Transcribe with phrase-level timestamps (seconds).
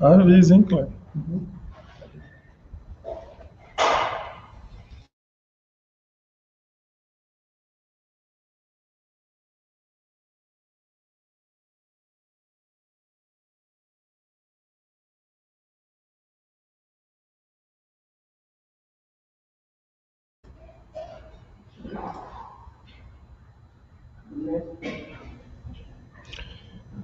[0.00, 0.88] Avisa, hein, Cleber?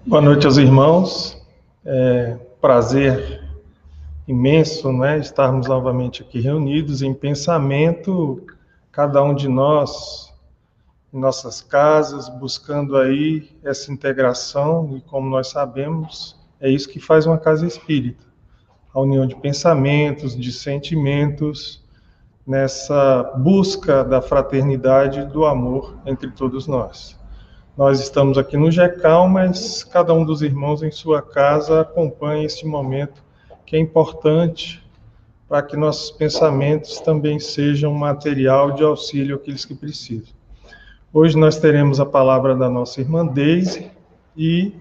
[0.06, 1.40] Boa noite aos irmãos.
[1.86, 3.42] É prazer
[4.26, 8.40] imenso, né, estarmos novamente aqui reunidos em pensamento,
[8.92, 10.32] cada um de nós
[11.12, 17.26] em nossas casas, buscando aí essa integração e como nós sabemos, é isso que faz
[17.26, 18.24] uma casa espírita.
[18.94, 21.84] A união de pensamentos, de sentimentos,
[22.46, 27.18] nessa busca da fraternidade e do amor entre todos nós.
[27.74, 32.66] Nós estamos aqui no GECAL, mas cada um dos irmãos em sua casa acompanha esse
[32.66, 33.22] momento
[33.64, 34.86] que é importante
[35.48, 40.34] para que nossos pensamentos também sejam material de auxílio àqueles que precisam.
[41.14, 43.90] Hoje nós teremos a palavra da nossa irmã Deise
[44.36, 44.74] e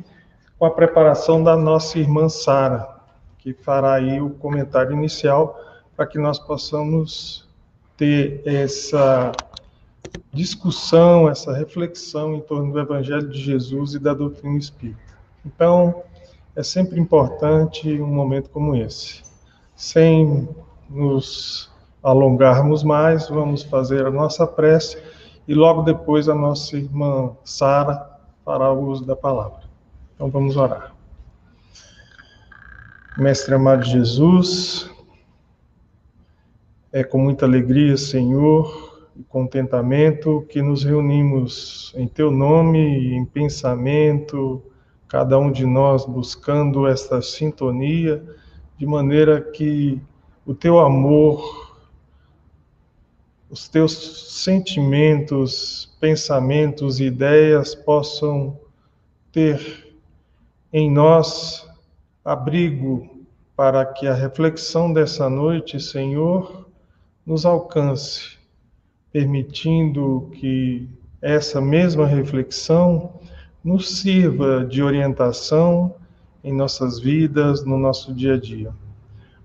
[0.60, 2.90] com a preparação da nossa irmã Sara,
[3.38, 5.58] que fará aí o comentário inicial
[5.96, 7.48] para que nós possamos
[7.96, 9.32] ter essa
[10.34, 15.00] discussão, essa reflexão em torno do Evangelho de Jesus e da doutrina espírita.
[15.46, 16.04] Então,
[16.56, 19.24] é sempre importante um momento como esse.
[19.76, 20.48] Sem
[20.90, 21.72] nos
[22.04, 25.02] alongarmos mais, vamos fazer a nossa prece
[25.48, 29.62] e logo depois a nossa irmã Sara fará o uso da palavra.
[30.16, 30.94] Então vamos orar.
[33.16, 34.90] Mestre amado Jesus,
[36.92, 38.91] é com muita alegria, Senhor,
[39.22, 44.64] e contentamento que nos reunimos em teu nome, em pensamento,
[45.08, 48.24] cada um de nós buscando esta sintonia,
[48.78, 50.02] de maneira que
[50.44, 51.78] o teu amor,
[53.48, 58.58] os teus sentimentos, pensamentos ideias possam
[59.32, 59.96] ter
[60.74, 61.70] em nós
[62.26, 63.08] abrigo
[63.56, 66.66] para que a reflexão dessa noite, Senhor,
[67.24, 68.41] nos alcance
[69.12, 70.88] permitindo que
[71.22, 73.20] essa mesma reflexão
[73.64, 75.96] nos sirva de orientação
[76.44, 78.72] em nossas vidas, no nosso dia a dia.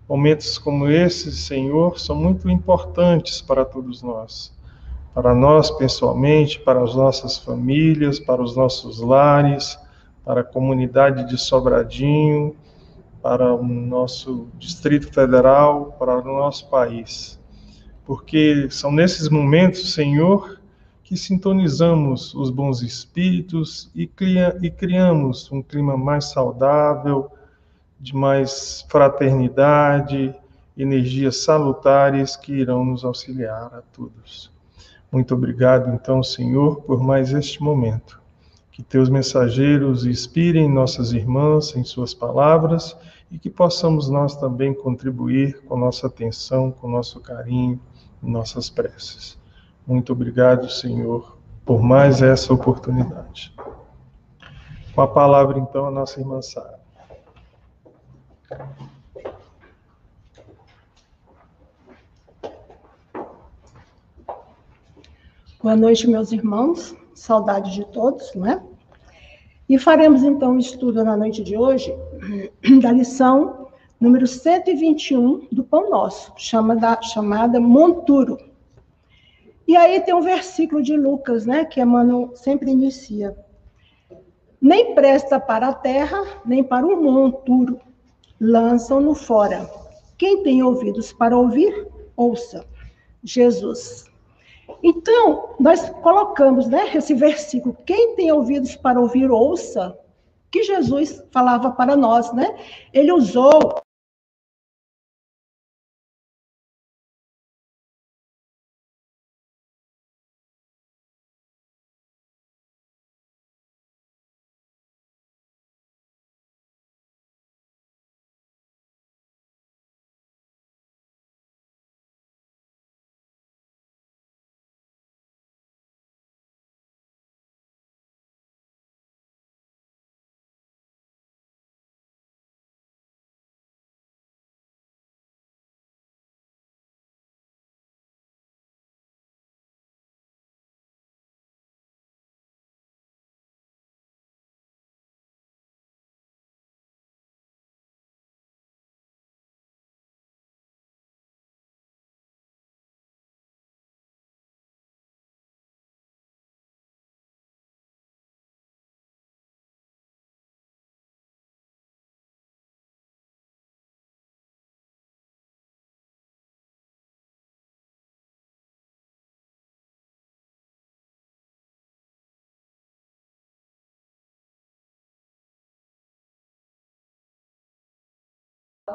[0.08, 4.54] Momentos como esses, Senhor, são muito importantes para todos nós.
[5.12, 9.78] Para nós pessoalmente, para as nossas famílias, para os nossos lares,
[10.24, 12.54] para a comunidade de Sobradinho,
[13.20, 17.38] para o nosso Distrito Federal, para o nosso país
[18.06, 20.60] porque são nesses momentos, Senhor,
[21.02, 27.30] que sintonizamos os bons espíritos e, cria, e criamos um clima mais saudável,
[27.98, 30.32] de mais fraternidade,
[30.76, 34.52] energias salutares que irão nos auxiliar a todos.
[35.10, 38.20] Muito obrigado, então, Senhor, por mais este momento.
[38.70, 42.96] Que teus mensageiros inspirem nossas irmãs em suas palavras
[43.30, 47.80] e que possamos nós também contribuir com nossa atenção, com nosso carinho
[48.22, 49.38] nossas preces.
[49.86, 53.54] Muito obrigado, Senhor, por mais essa oportunidade.
[54.94, 56.80] Com a palavra, então, a nossa irmã Sara.
[65.62, 66.94] Boa noite, meus irmãos.
[67.14, 68.62] Saudade de todos, né?
[69.68, 71.92] E faremos então o estudo na noite de hoje
[72.80, 73.65] da lição
[74.00, 78.38] número 121 do Pão Nosso, chamada, chamada Monturo.
[79.66, 83.36] E aí tem um versículo de Lucas, né, que Emmanuel sempre inicia.
[84.60, 87.80] Nem presta para a terra, nem para o monturo,
[88.40, 89.68] lançam-no fora.
[90.16, 92.64] Quem tem ouvidos para ouvir, ouça.
[93.22, 94.06] Jesus.
[94.82, 99.98] Então, nós colocamos né, esse versículo, quem tem ouvidos para ouvir, ouça,
[100.50, 102.56] que Jesus falava para nós, né?
[102.92, 103.74] Ele usou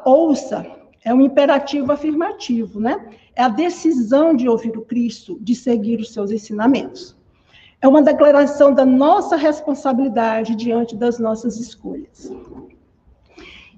[0.05, 0.65] ouça
[1.03, 3.09] é um imperativo afirmativo, né?
[3.35, 7.15] É a decisão de ouvir o Cristo, de seguir os seus ensinamentos.
[7.81, 12.31] É uma declaração da nossa responsabilidade diante das nossas escolhas.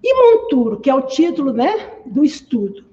[0.03, 2.85] E monturo, que é o título, né, do estudo.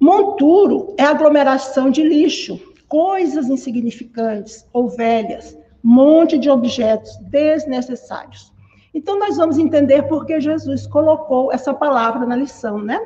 [0.00, 2.58] Monturo é aglomeração de lixo,
[2.88, 8.50] coisas insignificantes ou velhas, monte de objetos desnecessários.
[8.92, 13.00] Então, nós vamos entender por que Jesus colocou essa palavra na lição, né?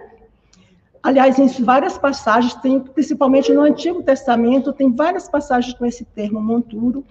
[1.03, 6.41] Aliás, em várias passagens, tem, principalmente no Antigo Testamento, tem várias passagens com esse termo
[6.41, 7.05] monturo,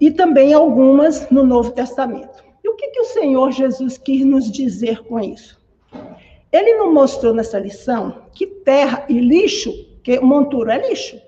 [0.00, 2.42] e também algumas no Novo Testamento.
[2.64, 5.60] E o que, que o Senhor Jesus quis nos dizer com isso?
[6.50, 9.70] Ele nos mostrou nessa lição que terra e lixo,
[10.02, 11.20] que monturo é lixo,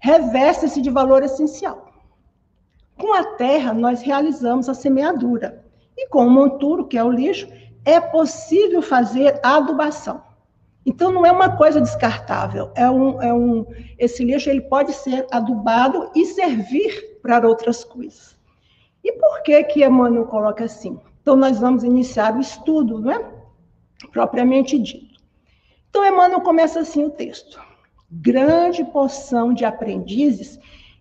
[0.00, 1.92] reveste-se de valor essencial.
[2.96, 5.64] Com a terra, nós realizamos a semeadura.
[5.98, 7.48] E com o monturo, que é o lixo,
[7.84, 10.22] é possível fazer adubação.
[10.86, 12.70] Então, não é uma coisa descartável.
[12.74, 13.66] É um, é um,
[13.98, 18.38] esse lixo ele pode ser adubado e servir para outras coisas.
[19.02, 20.98] E por que que Emmanuel coloca assim?
[21.20, 23.22] Então, nós vamos iniciar o estudo, não é?
[24.12, 25.20] Propriamente dito.
[25.90, 27.60] Então, Emmanuel começa assim o texto.
[28.10, 30.58] Grande porção de aprendizes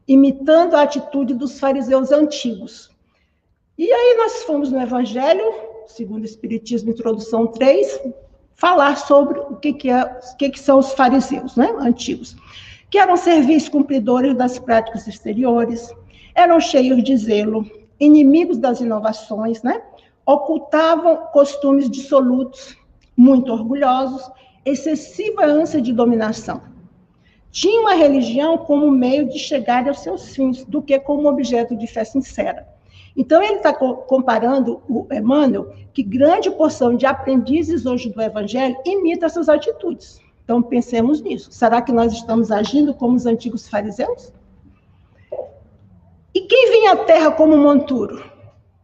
[0.07, 2.89] imitando a atitude dos fariseus antigos.
[3.77, 5.53] E aí nós fomos no Evangelho,
[5.85, 8.00] segundo o Espiritismo, introdução 3,
[8.56, 12.35] falar sobre o que, que, é, o que, que são os fariseus né, antigos,
[12.89, 15.94] que eram serviços cumpridores das práticas exteriores,
[16.33, 17.69] eram cheios de zelo,
[18.00, 19.81] inimigos das inovações, né,
[20.25, 22.75] ocultavam costumes dissolutos,
[23.15, 24.29] muito orgulhosos,
[24.65, 26.62] excessiva ânsia de dominação
[27.51, 31.88] tinha a religião como meio de chegar aos seus fins, do que como objeto de
[31.88, 32.68] fé sincera.
[33.17, 39.25] Então, ele está comparando o Emmanuel que grande porção de aprendizes hoje do Evangelho imita
[39.25, 40.21] essas atitudes.
[40.43, 41.51] Então, pensemos nisso.
[41.51, 44.31] Será que nós estamos agindo como os antigos fariseus?
[46.33, 48.23] E quem vinha à terra como monturo?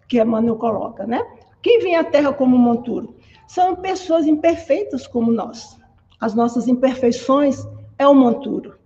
[0.08, 1.24] Que Emmanuel coloca, né?
[1.62, 3.16] Quem vinha à terra como monturo?
[3.48, 5.80] São pessoas imperfeitas como nós.
[6.20, 7.64] As nossas imperfeições
[8.00, 8.80] é um monturo.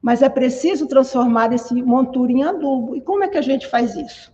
[0.00, 2.94] Mas é preciso transformar esse monturo em adubo.
[2.94, 4.33] E como é que a gente faz isso?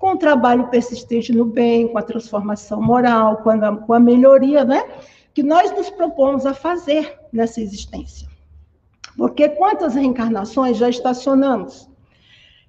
[0.00, 4.64] Com o trabalho persistente no bem, com a transformação moral, com a, com a melhoria,
[4.64, 4.82] né?
[5.32, 8.26] Que nós nos propomos a fazer nessa existência.
[9.16, 11.88] Porque quantas reencarnações já estacionamos?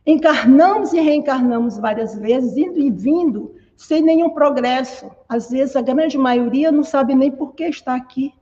[0.06, 5.10] Encarnamos e reencarnamos várias vezes, indo e vindo, sem nenhum progresso.
[5.30, 8.34] Às vezes, a grande maioria não sabe nem por que está aqui.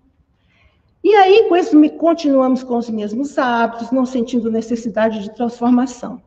[1.03, 6.21] E aí, com isso, continuamos com os mesmos hábitos, não sentindo necessidade de transformação.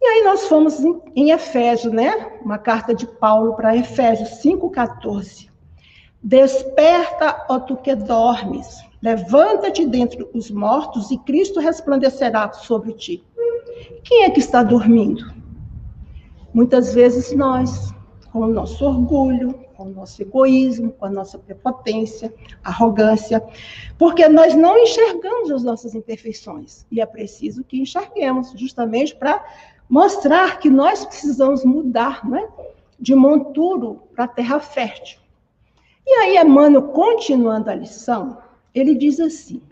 [0.00, 2.38] E aí nós fomos em, em Efésios, né?
[2.42, 5.48] Uma carta de Paulo para Efésios 5,14.
[6.22, 13.24] Desperta, ó tu que dormes, levanta-te dentre os mortos e Cristo resplandecerá sobre ti.
[14.02, 15.32] Quem é que está dormindo?
[16.52, 17.92] Muitas vezes nós,
[18.32, 23.40] com o nosso orgulho, com o nosso egoísmo, com a nossa prepotência, arrogância,
[23.96, 26.84] porque nós não enxergamos as nossas imperfeições.
[26.90, 29.44] E é preciso que enxerguemos, justamente para
[29.88, 32.46] mostrar que nós precisamos mudar né,
[32.98, 35.18] de monturo para terra fértil.
[36.06, 38.38] E aí, Emmanuel, continuando a lição,
[38.74, 39.62] ele diz assim: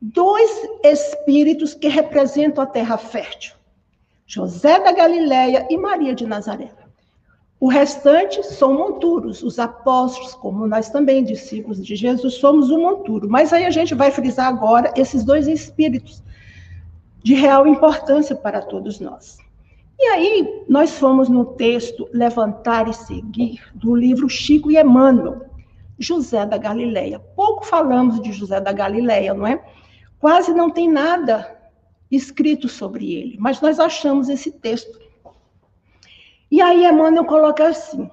[0.00, 0.50] dois
[0.82, 3.54] espíritos que representam a terra fértil,
[4.26, 6.70] José da Galileia e Maria de Nazaré.
[7.60, 13.30] O restante são monturos, os apóstolos, como nós também, discípulos de Jesus, somos um monturo.
[13.30, 16.20] Mas aí a gente vai frisar agora esses dois espíritos
[17.22, 19.38] de real importância para todos nós.
[20.02, 25.46] E aí nós fomos no texto Levantar e Seguir, do livro Chico e Emmanuel,
[25.96, 27.20] José da Galileia.
[27.36, 29.64] Pouco falamos de José da Galileia, não é?
[30.18, 31.56] Quase não tem nada
[32.10, 35.02] escrito sobre ele, mas nós achamos esse texto
[36.52, 38.10] e aí Emmanuel coloca assim: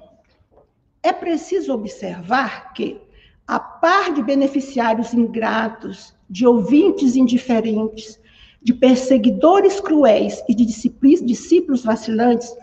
[1.03, 3.01] é preciso observar que,
[3.46, 8.17] a par de beneficiários ingratos, de ouvintes indiferentes,
[8.62, 12.54] de perseguidores cruéis e de discípulos vacilantes,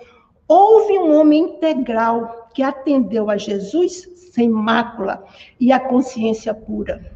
[0.46, 5.24] houve um homem integral que atendeu a Jesus sem mácula
[5.58, 7.12] e a consciência pura.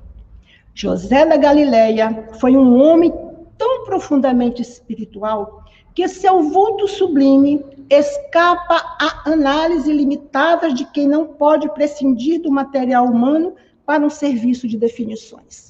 [0.75, 3.13] José da Galileia foi um homem
[3.59, 11.69] tão profundamente espiritual que seu vulto sublime escapa à análise limitada de quem não pode
[11.75, 15.70] prescindir do material humano para um serviço de definições.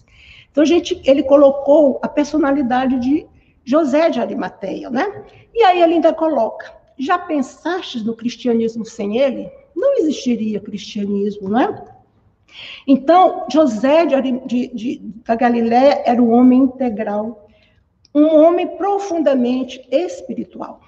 [0.51, 3.27] Então, gente, ele colocou a personalidade de
[3.65, 5.25] José de Arimateia, né?
[5.55, 9.51] E aí ele ainda coloca: já pensastes no cristianismo sem ele?
[9.75, 11.85] Não existiria cristianismo, não é?
[12.87, 17.49] Então, José de, de, de, da Galiléia era um homem integral,
[18.15, 20.81] um homem profundamente espiritual.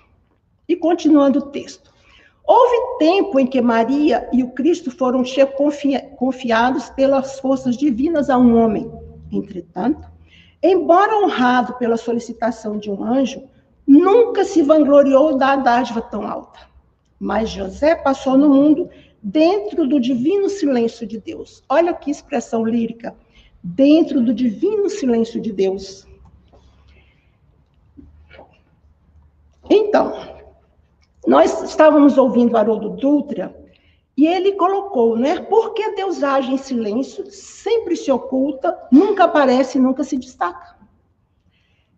[0.68, 1.92] E continuando o texto.
[2.44, 5.22] Houve tempo em que Maria e o Cristo foram
[6.16, 8.90] confiados pelas forças divinas a um homem.
[9.32, 10.06] Entretanto,
[10.62, 13.42] embora honrado pela solicitação de um anjo,
[13.86, 16.60] nunca se vangloriou da dádiva tão alta.
[17.18, 18.90] Mas José passou no mundo
[19.22, 21.62] dentro do divino silêncio de Deus.
[21.68, 23.16] Olha que expressão lírica.
[23.62, 26.06] Dentro do divino silêncio de Deus.
[29.70, 30.12] Então,
[31.26, 33.61] nós estávamos ouvindo Haroldo Dutra
[34.16, 35.40] e ele colocou, né?
[35.40, 40.76] Por que Deus age em silêncio, sempre se oculta, nunca aparece, nunca se destaca?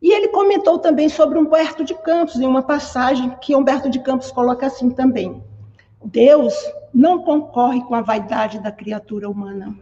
[0.01, 4.31] E ele comentou também sobre Humberto de Campos, em uma passagem que Humberto de Campos
[4.31, 5.43] coloca assim também:
[6.05, 6.55] Deus
[6.93, 9.77] não concorre com a vaidade da criatura humana.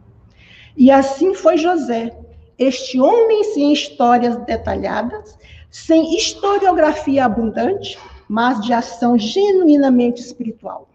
[0.76, 2.16] E assim foi José,
[2.58, 5.36] este homem sem histórias detalhadas,
[5.70, 7.98] sem historiografia abundante,
[8.28, 10.88] mas de ação genuinamente espiritual.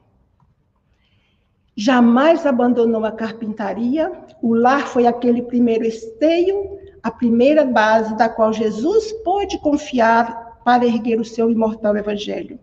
[1.79, 8.51] Jamais abandonou a carpintaria, o lar foi aquele primeiro esteio, a primeira base da qual
[8.51, 12.59] Jesus pôde confiar para erguer o seu imortal evangelho.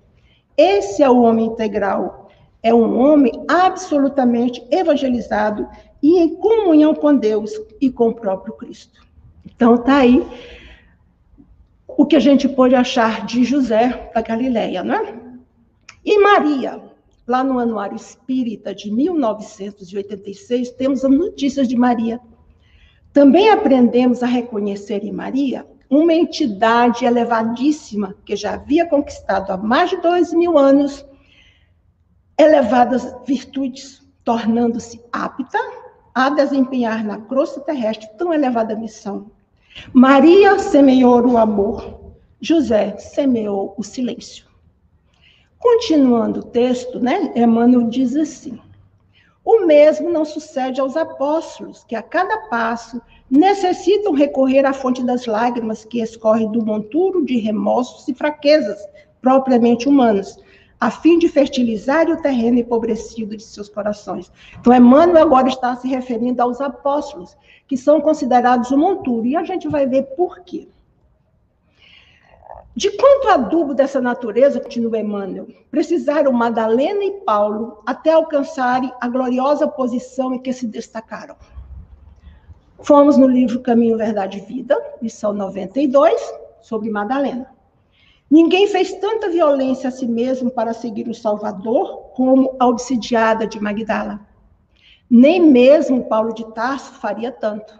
[0.56, 2.28] Esse é o homem integral,
[2.60, 5.68] é um homem absolutamente evangelizado
[6.02, 9.00] e em comunhão com Deus e com o próprio Cristo.
[9.46, 10.26] Então tá aí
[11.86, 15.20] o que a gente pode achar de José da Galileia, né?
[16.04, 16.82] E Maria,
[17.26, 22.20] lá no Anuário Espírita de 1986, temos as notícias de Maria.
[23.12, 29.90] Também aprendemos a reconhecer em Maria uma entidade elevadíssima que já havia conquistado há mais
[29.90, 31.04] de dois mil anos
[32.38, 35.58] elevadas virtudes, tornando-se apta
[36.14, 39.30] a desempenhar na crosta terrestre tão elevada missão.
[39.92, 44.46] Maria semeou o amor, José semeou o silêncio.
[45.64, 48.58] Continuando o texto, né, Emmanuel diz assim:
[49.42, 55.24] o mesmo não sucede aos apóstolos, que a cada passo necessitam recorrer à fonte das
[55.24, 58.78] lágrimas que escorre do monturo de remorsos e fraquezas
[59.22, 60.38] propriamente humanas,
[60.78, 64.30] a fim de fertilizar o terreno empobrecido de seus corações.
[64.60, 67.34] Então, Emmanuel agora está se referindo aos apóstolos,
[67.66, 70.68] que são considerados o monturo, e a gente vai ver por quê.
[72.76, 79.68] De quanto adubo dessa natureza, continua Emmanuel, precisaram Madalena e Paulo até alcançarem a gloriosa
[79.68, 81.36] posição em que se destacaram.
[82.80, 86.20] Fomos no livro Caminho, Verdade e Vida, lição 92,
[86.60, 87.48] sobre Madalena.
[88.28, 93.60] Ninguém fez tanta violência a si mesmo para seguir o Salvador como a obsidiada de
[93.60, 94.20] Magdala.
[95.08, 97.78] Nem mesmo Paulo de Tarso faria tanto.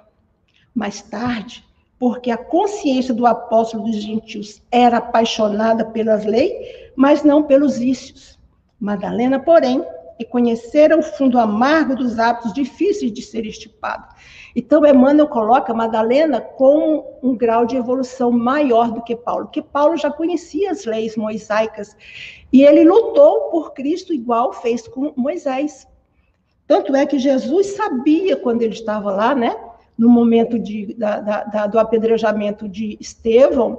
[0.72, 1.64] Mais tarde,
[2.04, 6.52] porque a consciência do apóstolo dos gentios era apaixonada pelas leis,
[6.94, 8.38] mas não pelos vícios.
[8.78, 9.82] Madalena, porém,
[10.18, 14.06] reconhecera o fundo amargo dos hábitos difíceis de ser estipado.
[14.54, 19.96] Então, Emmanuel coloca Madalena com um grau de evolução maior do que Paulo, porque Paulo
[19.96, 21.96] já conhecia as leis mosaicas
[22.52, 25.88] e ele lutou por Cristo igual fez com Moisés.
[26.66, 29.56] Tanto é que Jesus sabia quando ele estava lá, né?
[29.96, 33.78] No momento de, da, da, do apedrejamento de Estevão,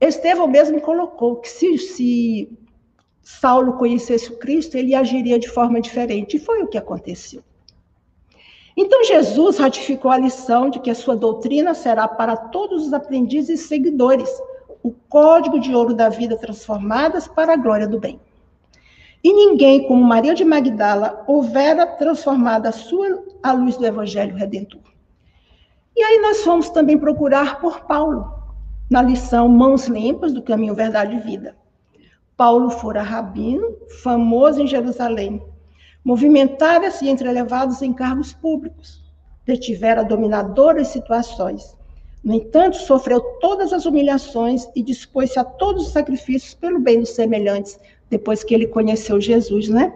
[0.00, 2.58] Estevão mesmo colocou que se, se
[3.20, 6.36] Saulo conhecesse o Cristo, ele agiria de forma diferente.
[6.36, 7.42] E foi o que aconteceu.
[8.76, 13.60] Então, Jesus ratificou a lição de que a sua doutrina será para todos os aprendizes
[13.60, 14.30] e seguidores
[14.84, 18.20] o código de ouro da vida transformadas para a glória do bem.
[19.22, 24.87] E ninguém, como Maria de Magdala, houvera transformado a sua a luz do Evangelho Redentor.
[25.98, 28.32] E aí nós fomos também procurar por Paulo,
[28.88, 31.56] na lição Mãos Limpas do Caminho Verdade e Vida.
[32.36, 35.42] Paulo fora rabino, famoso em Jerusalém.
[36.04, 39.02] Movimentara-se entre elevados em cargos públicos.
[39.44, 41.76] Detivera dominadoras situações.
[42.22, 47.10] No entanto, sofreu todas as humilhações e dispôs-se a todos os sacrifícios pelo bem dos
[47.10, 47.76] semelhantes,
[48.08, 49.92] depois que ele conheceu Jesus, né?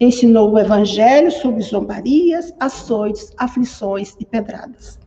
[0.00, 5.03] Ensinou o evangelho sobre zombarias, açoites, aflições e pedradas.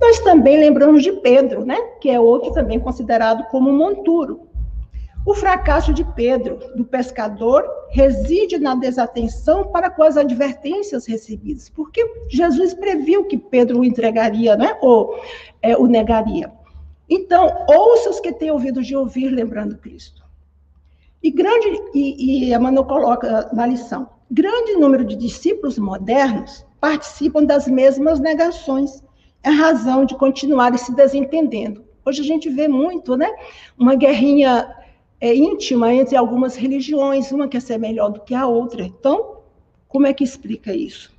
[0.00, 1.80] Nós também lembramos de Pedro, né?
[2.00, 4.48] que é outro também considerado como monturo.
[5.26, 12.04] O fracasso de Pedro, do pescador, reside na desatenção para com as advertências recebidas, porque
[12.28, 14.76] Jesus previu que Pedro o entregaria, né?
[14.82, 15.18] ou
[15.62, 16.52] é, o negaria.
[17.08, 20.22] Então, ouça os que têm ouvido de ouvir, lembrando Cristo.
[21.22, 27.66] E grande, e, e Emmanuel coloca na lição, grande número de discípulos modernos participam das
[27.66, 29.02] mesmas negações.
[29.44, 31.84] É razão de continuarem se desentendendo.
[32.04, 33.30] Hoje a gente vê muito, né?
[33.78, 34.74] Uma guerrinha
[35.20, 38.82] é, íntima entre algumas religiões, uma quer ser melhor do que a outra.
[38.82, 39.40] Então,
[39.86, 41.12] como é que explica isso?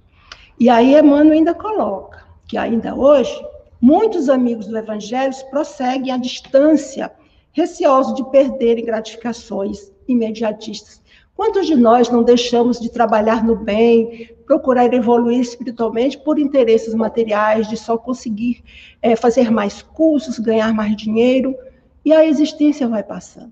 [0.59, 3.45] E aí Emmanuel ainda coloca que ainda hoje
[3.79, 7.11] muitos amigos do Evangelho prosseguem à distância,
[7.53, 10.99] receosos de perderem gratificações imediatistas.
[11.35, 17.67] Quantos de nós não deixamos de trabalhar no bem, procurar evoluir espiritualmente por interesses materiais,
[17.67, 18.63] de só conseguir
[19.01, 21.53] é, fazer mais cursos, ganhar mais dinheiro,
[22.05, 23.51] e a existência vai passando.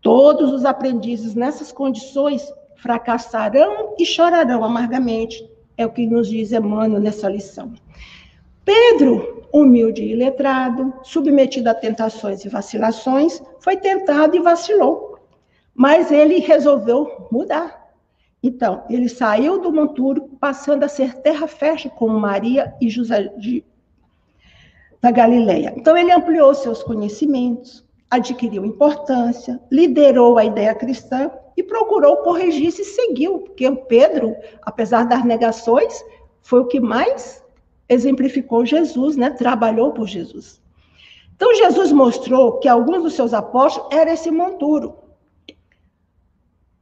[0.00, 7.00] Todos os aprendizes nessas condições fracassarão e chorarão amargamente, é o que nos diz Emmanuel
[7.00, 7.72] nessa lição.
[8.64, 15.13] Pedro, humilde e letrado, submetido a tentações e vacilações, foi tentado e vacilou,
[15.74, 17.84] mas ele resolveu mudar.
[18.42, 23.64] Então, ele saiu do monturo, passando a ser terra fértil como Maria e José de,
[25.00, 25.72] da Galileia.
[25.76, 32.84] Então, ele ampliou seus conhecimentos, adquiriu importância, liderou a ideia cristã e procurou corrigir-se e
[32.84, 36.04] seguiu, porque o Pedro, apesar das negações,
[36.42, 37.42] foi o que mais
[37.88, 39.30] exemplificou Jesus, né?
[39.30, 40.60] Trabalhou por Jesus.
[41.36, 44.96] Então Jesus mostrou que alguns dos seus apóstolos era esse monturo.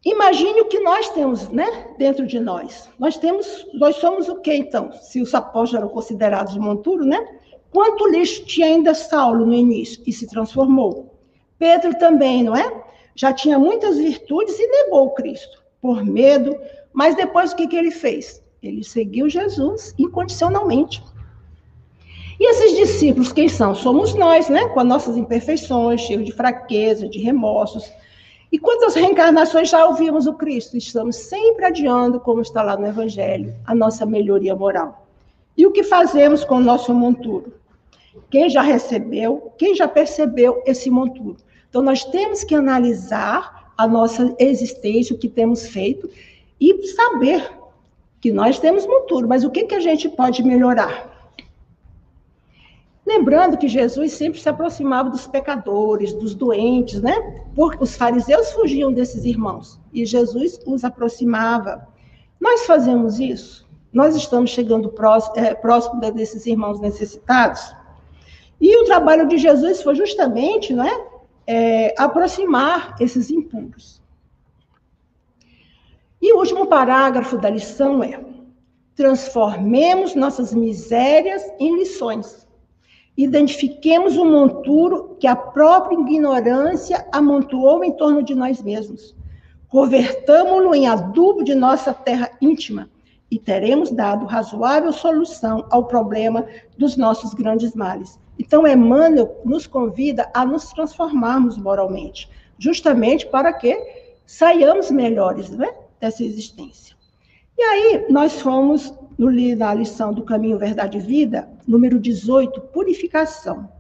[0.05, 2.89] Imagine o que nós temos, né, dentro de nós.
[2.99, 4.91] Nós temos, nós somos o que então?
[4.93, 7.25] Se os apóstolos eram considerados monturo, né?
[7.71, 11.15] Quanto lixo tinha ainda Saulo no início e se transformou?
[11.59, 12.83] Pedro também, não é?
[13.15, 16.57] Já tinha muitas virtudes e negou Cristo por medo,
[16.93, 18.43] mas depois o que, que ele fez?
[18.63, 21.03] Ele seguiu Jesus incondicionalmente.
[22.41, 23.75] E esses discípulos, quem são?
[23.75, 24.69] Somos nós, né?
[24.69, 27.93] Com as nossas imperfeições, cheios de fraqueza, de remorsos.
[28.53, 30.77] E quantas reencarnações já ouvimos o Cristo?
[30.77, 35.07] Estamos sempre adiando, como está lá no Evangelho, a nossa melhoria moral.
[35.57, 37.55] E o que fazemos com o nosso monturo?
[38.31, 41.39] Quem já recebeu, quem já percebeu esse monturo?
[41.71, 46.11] Então, nós temos que analisar a nossa existência, o que temos feito,
[46.61, 47.51] e saber
[48.21, 51.11] que nós temos monturo, mas o que, que a gente pode melhorar?
[53.15, 57.45] Lembrando que Jesus sempre se aproximava dos pecadores, dos doentes, né?
[57.55, 61.87] Porque os fariseus fugiam desses irmãos e Jesus os aproximava.
[62.41, 63.69] Nós fazemos isso?
[63.93, 67.75] Nós estamos chegando próximo, é, próximo desses irmãos necessitados?
[68.61, 71.13] E o trabalho de Jesus foi justamente, não é?
[71.47, 74.01] é, aproximar esses impuros.
[76.21, 78.21] E o último parágrafo da lição é:
[78.95, 82.47] transformemos nossas misérias em lições.
[83.17, 89.15] Identifiquemos o monturo que a própria ignorância amontoou em torno de nós mesmos.
[89.69, 92.89] Convertamo-lo em adubo de nossa terra íntima
[93.31, 96.47] e teremos dado razoável solução ao problema
[96.77, 98.19] dos nossos grandes males.
[98.39, 103.79] Então, Emmanuel nos convida a nos transformarmos moralmente, justamente para que
[104.27, 105.69] saiamos melhores né,
[106.01, 106.97] dessa existência.
[107.57, 113.71] E aí, nós fomos no, na lição do Caminho Verdade e Vida, número 18, Purificação,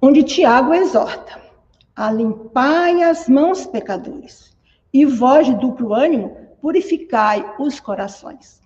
[0.00, 1.42] onde Tiago exorta
[1.96, 2.10] a
[3.08, 4.54] as mãos, pecadores,
[4.92, 8.60] e vós de duplo ânimo, purificai os corações.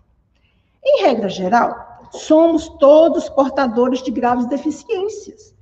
[0.85, 5.55] Em regra geral, somos todos portadores de graves deficiências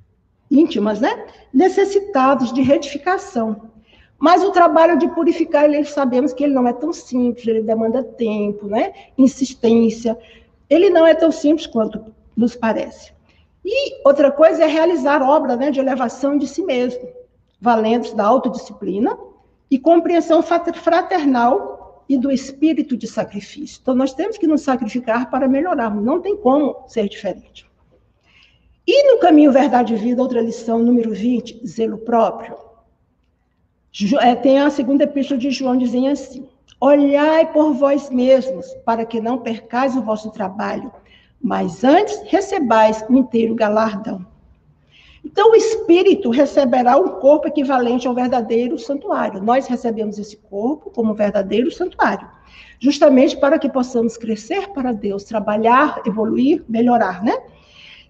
[0.51, 1.27] íntimas, né?
[1.53, 3.71] Necessitados de retificação.
[4.19, 8.03] Mas o trabalho de purificar, ele, sabemos que ele não é tão simples, ele demanda
[8.03, 8.93] tempo, né?
[9.17, 10.19] Insistência.
[10.71, 12.05] Ele não é tão simples quanto
[12.37, 13.13] nos parece.
[13.65, 17.09] E outra coisa é realizar obra né, de elevação de si mesmo,
[17.61, 19.19] valendo da autodisciplina
[19.71, 23.81] e compreensão fraternal e do espírito de sacrifício.
[23.83, 27.67] Então, nós temos que nos sacrificar para melhorarmos, não tem como ser diferente.
[28.87, 32.57] E no caminho Verdade e Vida, outra lição, número 20, zelo próprio,
[34.43, 36.47] tem a segunda epístola de João dizendo assim:
[36.79, 40.93] Olhai por vós mesmos, para que não percais o vosso trabalho,
[41.41, 44.27] mas antes recebais o inteiro galardão.
[45.25, 49.43] Então, o espírito receberá um corpo equivalente ao verdadeiro santuário.
[49.43, 52.29] Nós recebemos esse corpo como verdadeiro santuário,
[52.79, 57.37] justamente para que possamos crescer para Deus, trabalhar, evoluir, melhorar, né?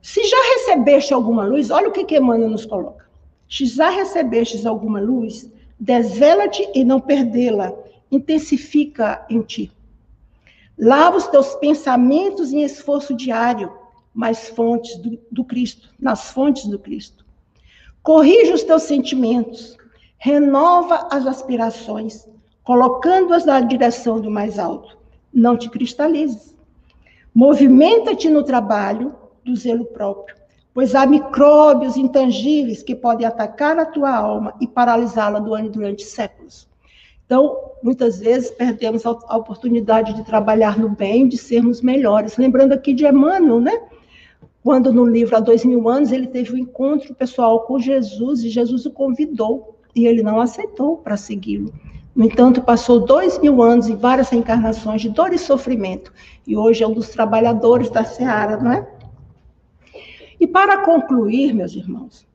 [0.02, 3.06] Se já recebeste alguma luz, olha o que, que Emmanuel nos coloca.
[3.48, 7.72] Se já recebestes alguma luz, desvela-te e não perdê-la,
[8.10, 9.72] intensifica em ti.
[10.78, 13.72] Lava os teus pensamentos em esforço diário,
[14.12, 17.24] mais fontes do, do Cristo, nas fontes do Cristo.
[18.02, 19.76] Corrige os teus sentimentos,
[20.18, 22.26] renova as aspirações,
[22.62, 24.96] colocando-as na direção do mais alto.
[25.32, 26.54] Não te cristalizes.
[27.34, 30.36] Movimenta-te no trabalho do zelo próprio,
[30.76, 36.68] pois há micróbios intangíveis que podem atacar a tua alma e paralisá-la durante séculos.
[37.24, 42.36] Então, muitas vezes perdemos a oportunidade de trabalhar no bem, de sermos melhores.
[42.36, 43.72] Lembrando aqui de Emmanuel, né?
[44.62, 48.50] Quando no livro Há Dois Mil Anos ele teve um encontro pessoal com Jesus e
[48.50, 51.72] Jesus o convidou e ele não aceitou para segui-lo.
[52.14, 56.12] No entanto, passou dois mil anos e várias reencarnações de dor e sofrimento
[56.46, 58.95] e hoje é um dos trabalhadores da seara, não é?
[60.38, 62.26] E para concluir, meus irmãos,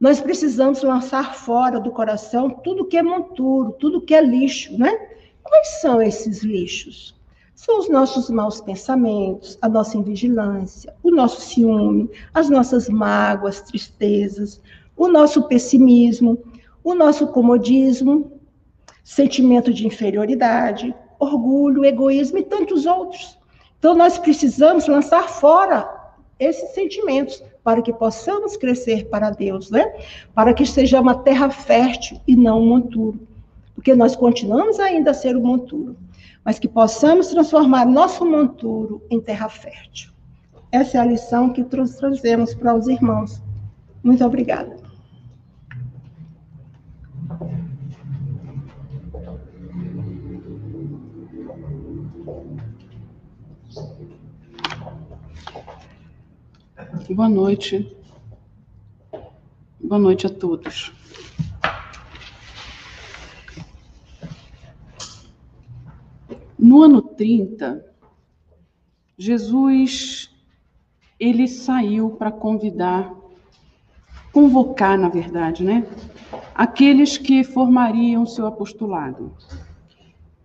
[0.00, 5.08] nós precisamos lançar fora do coração tudo que é monturo, tudo que é lixo, né?
[5.42, 7.14] Quais são esses lixos?
[7.54, 14.60] São os nossos maus pensamentos, a nossa invigilância, o nosso ciúme, as nossas mágoas, tristezas,
[14.96, 16.38] o nosso pessimismo,
[16.82, 18.32] o nosso comodismo,
[19.04, 23.38] sentimento de inferioridade, orgulho, egoísmo e tantos outros.
[23.78, 26.03] Então, nós precisamos lançar fora
[26.38, 29.92] esses sentimentos para que possamos crescer para Deus, né?
[30.34, 33.26] Para que seja uma terra fértil e não um monturo.
[33.74, 35.96] Porque nós continuamos ainda a ser o monturo,
[36.44, 40.12] mas que possamos transformar nosso monturo em terra fértil.
[40.70, 43.42] Essa é a lição que trazemos para os irmãos.
[44.02, 44.76] Muito obrigada.
[57.10, 57.94] Boa noite.
[59.78, 60.90] Boa noite a todos.
[66.58, 67.84] No ano 30,
[69.18, 70.34] Jesus
[71.20, 73.14] ele saiu para convidar,
[74.32, 75.86] convocar, na verdade, né,
[76.54, 79.30] aqueles que formariam seu apostolado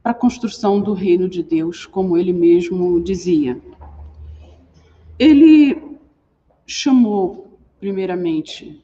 [0.04, 3.58] para a construção do reino de Deus, como ele mesmo dizia.
[5.17, 5.88] Ele
[6.69, 8.79] chamou, primeiramente,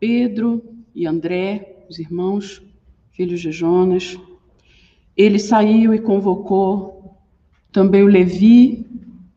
[0.00, 0.62] Pedro
[0.94, 2.62] e André, os irmãos,
[3.12, 4.18] filhos de Jonas.
[5.14, 7.14] Ele saiu e convocou
[7.70, 8.86] também o Levi,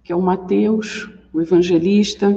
[0.02, 2.34] que é o Mateus, o evangelista.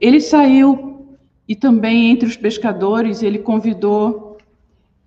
[0.00, 1.16] Ele saiu
[1.48, 4.38] e também entre os pescadores ele convidou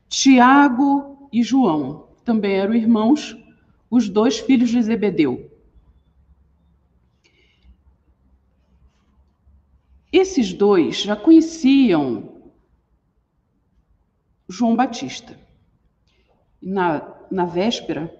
[0.10, 3.38] Tiago e João, também eram irmãos,
[3.90, 5.53] os dois filhos de Zebedeu.
[10.14, 12.34] Esses dois já conheciam
[14.48, 15.36] João Batista.
[16.62, 18.14] Na, na véspera,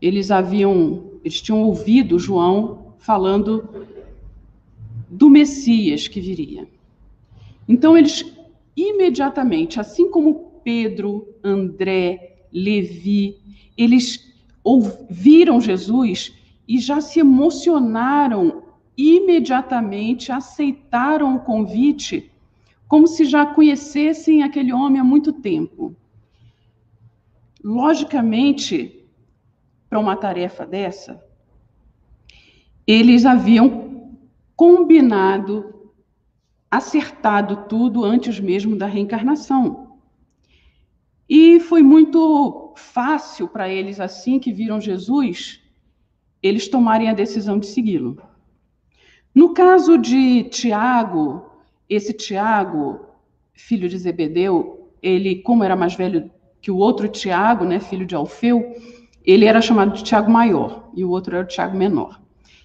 [0.00, 3.68] eles haviam, eles tinham ouvido João falando
[5.10, 6.68] do Messias que viria.
[7.68, 8.24] Então eles
[8.76, 13.38] imediatamente, assim como Pedro, André, Levi,
[13.76, 16.32] eles ouviram Jesus
[16.66, 18.63] e já se emocionaram
[18.96, 22.30] imediatamente aceitaram o convite
[22.86, 25.96] como se já conhecessem aquele homem há muito tempo.
[27.62, 29.04] Logicamente,
[29.88, 31.24] para uma tarefa dessa,
[32.86, 34.12] eles haviam
[34.54, 35.90] combinado,
[36.70, 39.98] acertado tudo antes mesmo da reencarnação.
[41.28, 45.62] E foi muito fácil para eles, assim que viram Jesus,
[46.42, 48.22] eles tomarem a decisão de segui-lo.
[49.34, 51.44] No caso de Tiago,
[51.88, 53.00] esse Tiago,
[53.52, 58.14] filho de Zebedeu, ele, como era mais velho que o outro Tiago, né, filho de
[58.14, 58.74] Alfeu,
[59.24, 62.20] ele era chamado de Tiago maior e o outro era o Tiago menor.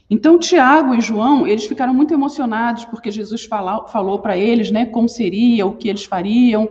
[0.09, 4.85] Então, Tiago e João, eles ficaram muito emocionados porque Jesus falou, falou para eles, né,
[4.85, 6.69] como seria, o que eles fariam.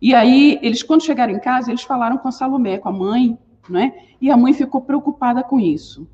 [0.00, 3.36] E aí, eles, quando chegaram em casa, eles falaram com Salomé, com a mãe,
[3.68, 6.06] né, e a mãe ficou preocupada com isso.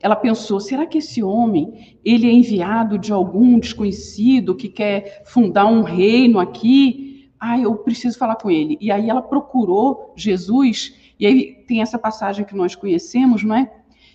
[0.00, 5.66] Ela pensou: será que esse homem ele é enviado de algum desconhecido que quer fundar
[5.66, 7.30] um reino aqui?
[7.38, 8.78] Ah, eu preciso falar com ele.
[8.80, 13.70] E aí ela procurou Jesus, e aí tem essa passagem que nós conhecemos, não é?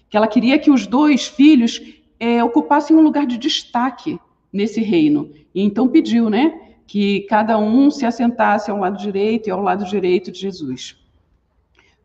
[0.10, 1.82] Que ela queria que os dois filhos
[2.19, 4.19] é, ocupassem um lugar de destaque
[4.52, 5.32] nesse reino.
[5.54, 6.62] E então pediu, né?
[6.88, 11.04] Que cada um se assentasse ao lado direito e ao lado direito de Jesus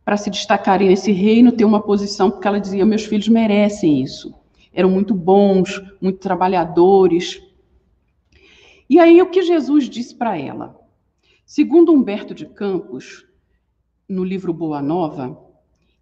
[0.03, 4.33] para se destacarem nesse reino, ter uma posição, porque ela dizia: meus filhos merecem isso.
[4.73, 7.41] Eram muito bons, muito trabalhadores.
[8.89, 10.79] E aí, o que Jesus disse para ela?
[11.45, 13.25] Segundo Humberto de Campos,
[14.07, 15.37] no livro Boa Nova,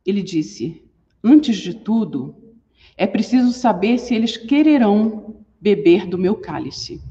[0.06, 0.84] ele disse:
[1.24, 2.36] Antes de tudo,
[2.96, 7.02] é preciso saber se eles quererão beber do meu cálice.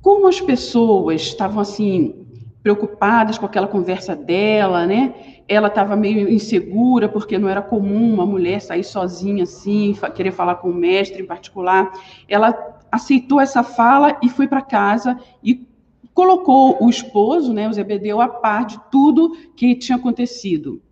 [0.00, 2.25] Como as pessoas estavam assim
[2.66, 5.14] preocupadas com aquela conversa dela, né?
[5.46, 10.56] ela estava meio insegura, porque não era comum uma mulher sair sozinha assim, querer falar
[10.56, 11.92] com o mestre em particular.
[12.28, 15.64] Ela aceitou essa fala e foi para casa e
[16.12, 20.82] colocou o esposo, né, o Zebedeu, a par de tudo que tinha acontecido.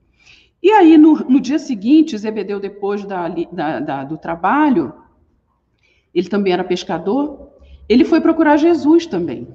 [0.62, 4.92] E aí, no, no dia seguinte, Zebedeu, depois da, da, da, do trabalho,
[6.14, 7.50] ele também era pescador,
[7.88, 9.48] ele foi procurar Jesus também,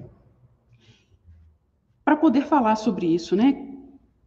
[2.10, 3.68] para poder falar sobre isso, né?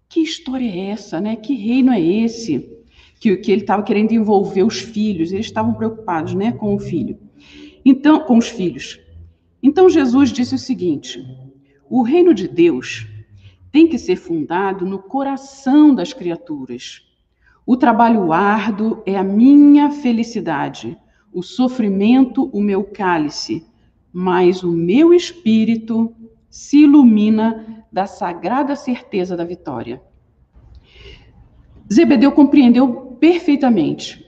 [0.08, 1.34] Que história é essa, né?
[1.34, 2.78] Que reino é esse?
[3.18, 7.18] Que, que ele estava querendo envolver os filhos, eles estavam preocupados, né, com o filho.
[7.84, 9.00] Então, com os filhos.
[9.60, 11.20] Então Jesus disse o seguinte:
[11.90, 13.04] o reino de Deus
[13.72, 17.02] tem que ser fundado no coração das criaturas.
[17.66, 20.96] O trabalho árduo é a minha felicidade,
[21.32, 23.66] o sofrimento, o meu cálice,
[24.12, 26.14] mas o meu espírito
[26.52, 30.02] se ilumina da sagrada certeza da vitória.
[31.90, 34.22] Zebedeu compreendeu perfeitamente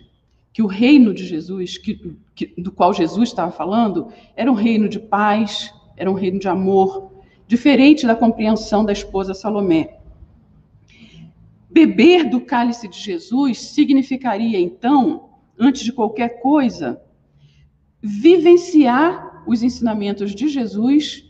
[0.51, 4.89] que o reino de Jesus, que, que, do qual Jesus estava falando, era um reino
[4.89, 7.13] de paz, era um reino de amor,
[7.47, 9.99] diferente da compreensão da esposa Salomé.
[11.69, 17.03] Beber do cálice de Jesus significaria, então, antes de qualquer coisa,
[18.01, 21.24] vivenciar os ensinamentos de Jesus,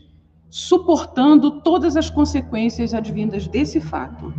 [0.49, 4.33] suportando todas as consequências advindas desse fato.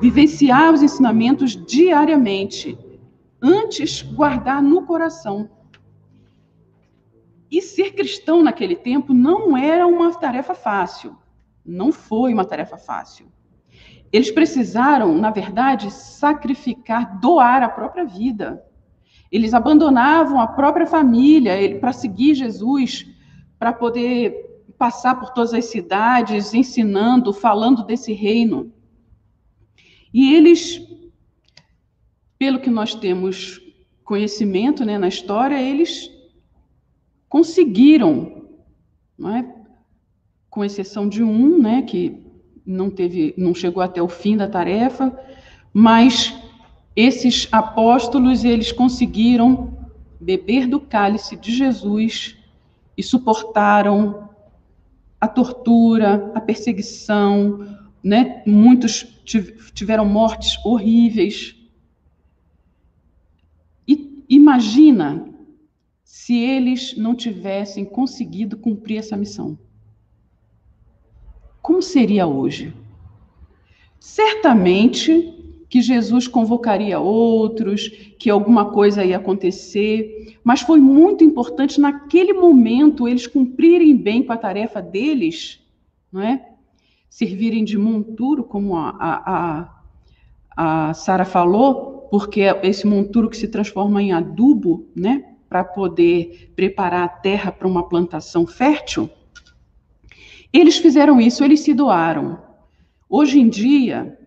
[0.00, 2.78] Vivenciar os ensinamentos diariamente,
[3.42, 5.50] antes guardar no coração.
[7.50, 11.16] E ser cristão naquele tempo não era uma tarefa fácil.
[11.64, 13.26] Não foi uma tarefa fácil.
[14.10, 18.64] Eles precisaram, na verdade, sacrificar, doar a própria vida.
[19.30, 23.06] Eles abandonavam a própria família para seguir Jesus,
[23.58, 24.47] para poder
[24.78, 28.72] passar por todas as cidades, ensinando, falando desse reino.
[30.14, 30.88] E eles
[32.38, 33.60] pelo que nós temos
[34.04, 36.10] conhecimento né, na história, eles
[37.28, 38.44] conseguiram,
[39.36, 39.44] é?
[40.48, 42.22] com exceção de um, né, que
[42.64, 45.18] não teve, não chegou até o fim da tarefa,
[45.72, 46.34] mas
[46.94, 49.76] esses apóstolos eles conseguiram
[50.20, 52.36] beber do cálice de Jesus
[52.96, 54.27] e suportaram
[55.20, 58.42] a tortura, a perseguição, né?
[58.46, 59.02] Muitos
[59.74, 61.56] tiveram mortes horríveis.
[64.28, 65.26] Imagina
[66.04, 69.58] se eles não tivessem conseguido cumprir essa missão.
[71.62, 72.74] Como seria hoje?
[73.98, 75.37] Certamente
[75.68, 83.06] que Jesus convocaria outros, que alguma coisa ia acontecer, mas foi muito importante naquele momento
[83.06, 85.60] eles cumprirem bem com a tarefa deles,
[86.10, 86.48] não é?
[87.10, 89.70] Servirem de monturo, como a, a,
[90.56, 96.52] a, a Sara falou, porque esse monturo que se transforma em adubo, né, para poder
[96.54, 99.10] preparar a terra para uma plantação fértil,
[100.52, 102.38] eles fizeram isso, eles se doaram.
[103.08, 104.17] Hoje em dia,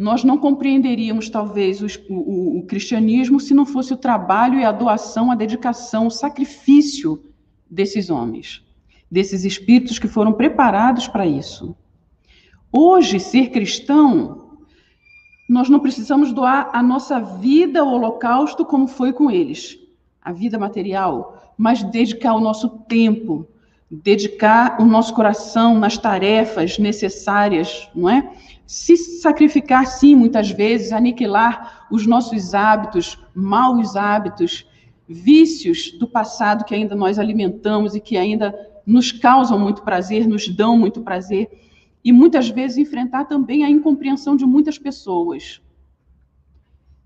[0.00, 4.72] nós não compreenderíamos talvez o, o, o, cristianismo se não fosse o trabalho e a
[4.72, 7.22] doação, a dedicação, o sacrifício
[7.70, 8.64] desses homens,
[9.10, 11.76] desses espíritos que foram preparados para isso.
[12.72, 14.56] Hoje, ser cristão
[15.46, 19.76] nós não precisamos doar a nossa vida ao holocausto como foi com eles,
[20.22, 23.46] a vida material, mas dedicar o nosso tempo,
[23.90, 28.32] dedicar o nosso coração nas tarefas necessárias, não é?
[28.64, 34.64] Se sacrificar, sim, muitas vezes, aniquilar os nossos hábitos, maus hábitos,
[35.08, 38.54] vícios do passado que ainda nós alimentamos e que ainda
[38.86, 41.50] nos causam muito prazer, nos dão muito prazer
[42.04, 45.60] e muitas vezes enfrentar também a incompreensão de muitas pessoas.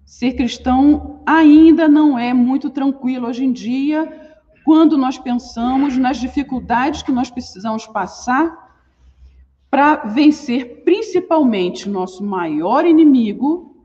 [0.05, 4.24] Ser cristão ainda não é muito tranquilo hoje em dia,
[4.65, 8.65] quando nós pensamos nas dificuldades que nós precisamos passar
[9.71, 13.85] para vencer principalmente nosso maior inimigo,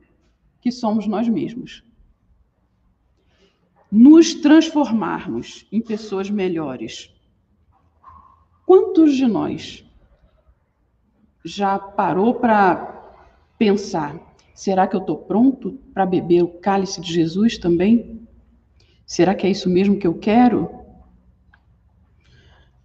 [0.60, 1.84] que somos nós mesmos.
[3.92, 7.12] Nos transformarmos em pessoas melhores.
[8.64, 9.84] Quantos de nós
[11.44, 13.18] já parou para
[13.58, 14.16] pensar:
[14.54, 18.19] será que eu estou pronto para beber o cálice de Jesus também?
[19.10, 20.70] Será que é isso mesmo que eu quero?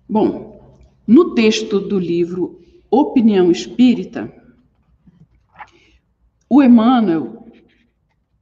[0.10, 2.60] Bom, no texto do livro
[2.90, 4.34] Opinião Espírita,
[6.50, 7.48] o Emmanuel,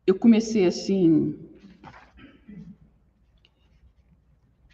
[0.08, 1.38] eu comecei assim,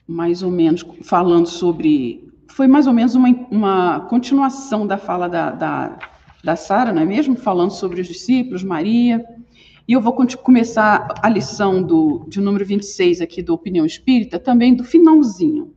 [0.07, 5.49] mais ou menos, falando sobre foi mais ou menos uma, uma continuação da fala da,
[5.49, 5.99] da,
[6.43, 7.35] da Sara, não é mesmo?
[7.35, 9.25] Falando sobre os discípulos, Maria.
[9.89, 14.75] E eu vou começar a lição do, de número 26 aqui do Opinião Espírita, também
[14.75, 15.73] do finalzinho.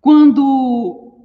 [0.00, 1.22] Quando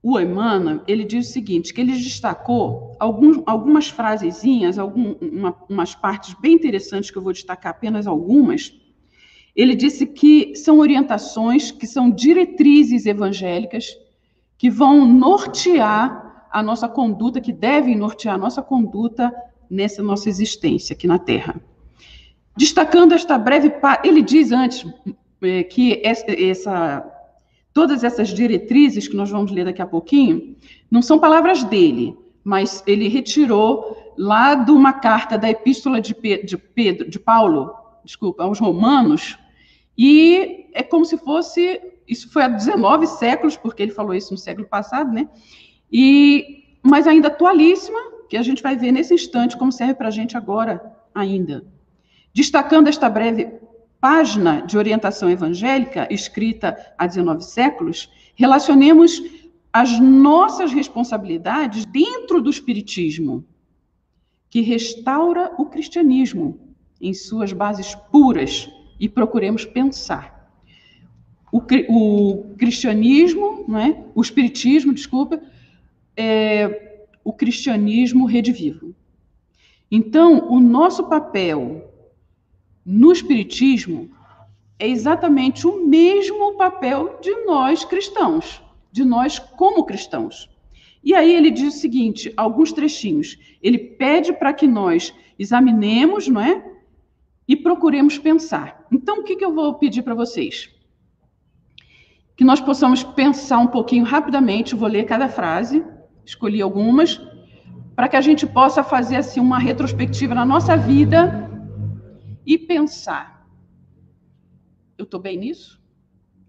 [0.00, 5.96] o Emmanuel, ele diz o seguinte, que ele destacou algum, algumas frasezinhas, algum, uma, umas
[5.96, 8.72] partes bem interessantes, que eu vou destacar apenas algumas.
[9.56, 13.98] Ele disse que são orientações, que são diretrizes evangélicas,
[14.56, 19.34] que vão nortear a nossa conduta, que devem nortear a nossa conduta
[19.70, 21.60] nessa nossa existência aqui na Terra.
[22.56, 24.84] Destacando esta breve, ele diz antes
[25.40, 27.04] é, que essa,
[27.72, 30.56] todas essas diretrizes que nós vamos ler daqui a pouquinho
[30.90, 37.08] não são palavras dele, mas ele retirou lá de uma carta da Epístola de Pedro,
[37.08, 37.72] de, Paulo,
[38.04, 39.38] desculpa, aos Romanos,
[39.96, 41.80] e é como se fosse
[42.10, 45.28] isso foi há 19 séculos, porque ele falou isso no século passado, né?
[45.92, 47.98] E mas ainda atualíssima
[48.30, 50.80] que a gente vai ver nesse instante como serve para a gente agora
[51.12, 51.64] ainda.
[52.32, 53.52] Destacando esta breve
[54.00, 59.20] página de orientação evangélica, escrita há 19 séculos, relacionemos
[59.72, 63.44] as nossas responsabilidades dentro do Espiritismo,
[64.48, 70.48] que restaura o cristianismo em suas bases puras e procuremos pensar.
[71.52, 74.04] O, o cristianismo, não é?
[74.14, 75.40] o espiritismo, desculpa,
[76.16, 76.89] é,
[77.24, 78.94] o cristianismo redivivo.
[79.90, 81.90] Então, o nosso papel
[82.84, 84.10] no espiritismo
[84.78, 90.48] é exatamente o mesmo papel de nós cristãos, de nós como cristãos.
[91.02, 93.38] E aí ele diz o seguinte, alguns trechinhos.
[93.62, 96.64] Ele pede para que nós examinemos, não é?
[97.48, 98.86] E procuremos pensar.
[98.92, 100.70] Então, o que, que eu vou pedir para vocês?
[102.36, 105.84] Que nós possamos pensar um pouquinho rapidamente, vou ler cada frase,
[106.30, 107.20] escolhi algumas,
[107.94, 111.50] para que a gente possa fazer assim uma retrospectiva na nossa vida
[112.46, 113.46] e pensar:
[114.96, 115.80] eu estou bem nisso?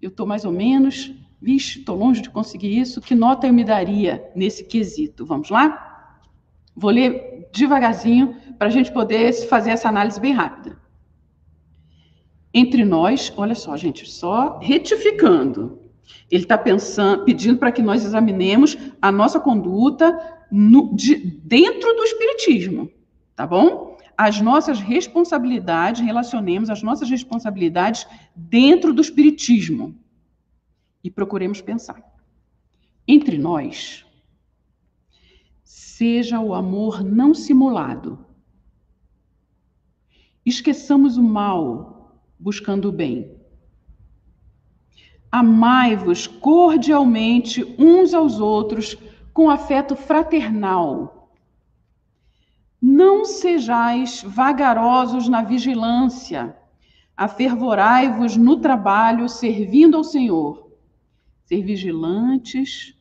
[0.01, 1.13] Eu estou mais ou menos?
[1.41, 3.01] Vixe, estou longe de conseguir isso.
[3.01, 5.25] Que nota eu me daria nesse quesito?
[5.25, 6.19] Vamos lá?
[6.75, 10.79] Vou ler devagarzinho para a gente poder fazer essa análise bem rápida.
[12.53, 15.80] Entre nós, olha só, gente, só retificando.
[16.29, 20.17] Ele está pensando, pedindo para que nós examinemos a nossa conduta
[20.51, 22.89] no, de, dentro do Espiritismo,
[23.35, 23.97] tá bom?
[24.17, 29.95] As nossas responsabilidades, relacionemos as nossas responsabilidades dentro do Espiritismo
[31.03, 32.01] e procuremos pensar.
[33.07, 34.05] Entre nós,
[35.63, 38.25] seja o amor não simulado.
[40.45, 43.40] Esqueçamos o mal, buscando o bem.
[45.31, 48.97] Amai-vos cordialmente uns aos outros
[49.33, 51.29] com afeto fraternal.
[52.81, 56.55] Não sejais vagarosos na vigilância,
[57.15, 60.71] afervorai-vos no trabalho, servindo ao Senhor.
[61.45, 62.95] Ser vigilantes,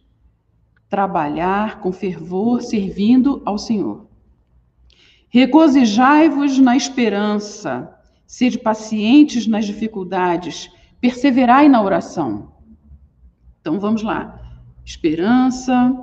[0.89, 4.07] trabalhar com fervor, servindo ao Senhor.
[5.29, 12.53] Regozijai-vos na esperança, sede pacientes nas dificuldades, perseverai na oração.
[13.61, 14.41] Então vamos lá.
[14.85, 15.97] Esperança,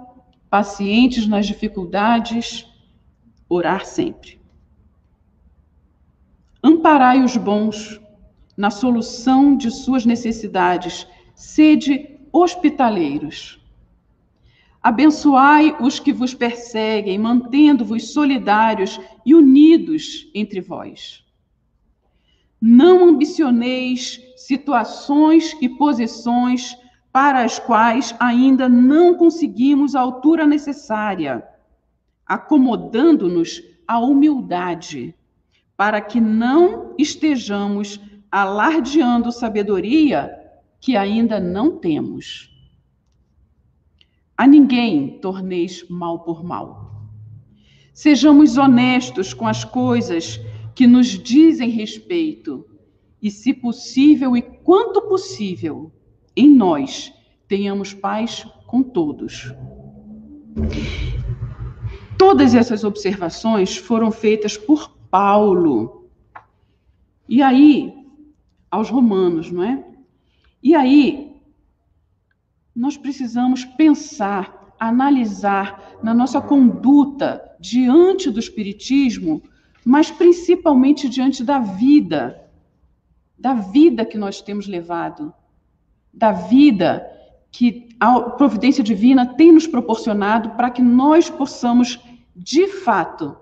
[0.49, 2.65] pacientes nas dificuldades,
[3.49, 4.39] orar sempre.
[6.63, 8.01] Amparai os bons
[8.55, 13.61] na solução de suas necessidades, sede hospitaleiros.
[14.81, 21.26] Abençoai os que vos perseguem, mantendo-vos solidários e unidos entre vós.
[22.59, 26.75] Não ambicioneis situações e posições
[27.11, 31.43] para as quais ainda não conseguimos a altura necessária,
[32.25, 35.15] acomodando-nos à humildade,
[35.75, 37.99] para que não estejamos
[38.31, 40.31] alardeando sabedoria
[40.79, 42.51] que ainda não temos.
[44.35, 46.87] A ninguém torneis mal por mal.
[47.93, 50.39] Sejamos honestos com as coisas
[50.77, 52.63] que nos dizem respeito
[53.19, 55.91] e, se possível e quanto possível,
[56.35, 57.11] em nós
[57.47, 59.51] tenhamos paz com todos.
[62.15, 66.11] Todas essas observações foram feitas por Paulo.
[67.27, 67.91] E aí,
[68.69, 69.83] aos romanos, não é?
[70.61, 71.41] E aí,
[72.75, 79.41] nós precisamos pensar, analisar na nossa conduta diante do Espiritismo,
[79.87, 82.45] mas principalmente diante da vida,
[83.39, 85.33] da vida que nós temos levado
[86.13, 87.09] da vida
[87.49, 92.01] que a providência divina tem nos proporcionado para que nós possamos,
[92.35, 93.37] de fato,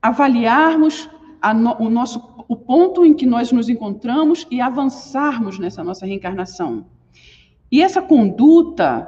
[0.00, 1.06] avaliarmos
[1.54, 6.86] no, o nosso o ponto em que nós nos encontramos e avançarmos nessa nossa reencarnação.
[7.70, 9.06] E essa conduta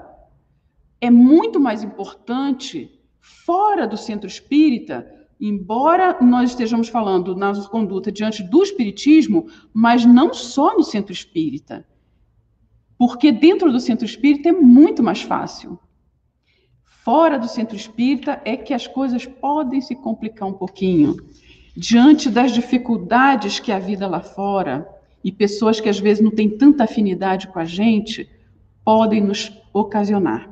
[1.00, 8.10] é muito mais importante fora do centro espírita, embora nós estejamos falando na nossa conduta
[8.10, 11.86] diante do espiritismo, mas não só no centro espírita.
[12.96, 15.78] Porque dentro do centro espírita é muito mais fácil.
[16.84, 21.16] Fora do centro espírita é que as coisas podem se complicar um pouquinho.
[21.76, 24.88] Diante das dificuldades que a vida lá fora
[25.22, 28.30] e pessoas que às vezes não têm tanta afinidade com a gente
[28.84, 30.48] podem nos ocasionar.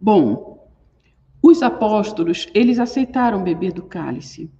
[0.00, 0.55] Bom,
[1.46, 4.50] os apóstolos, eles aceitaram beber do cálice.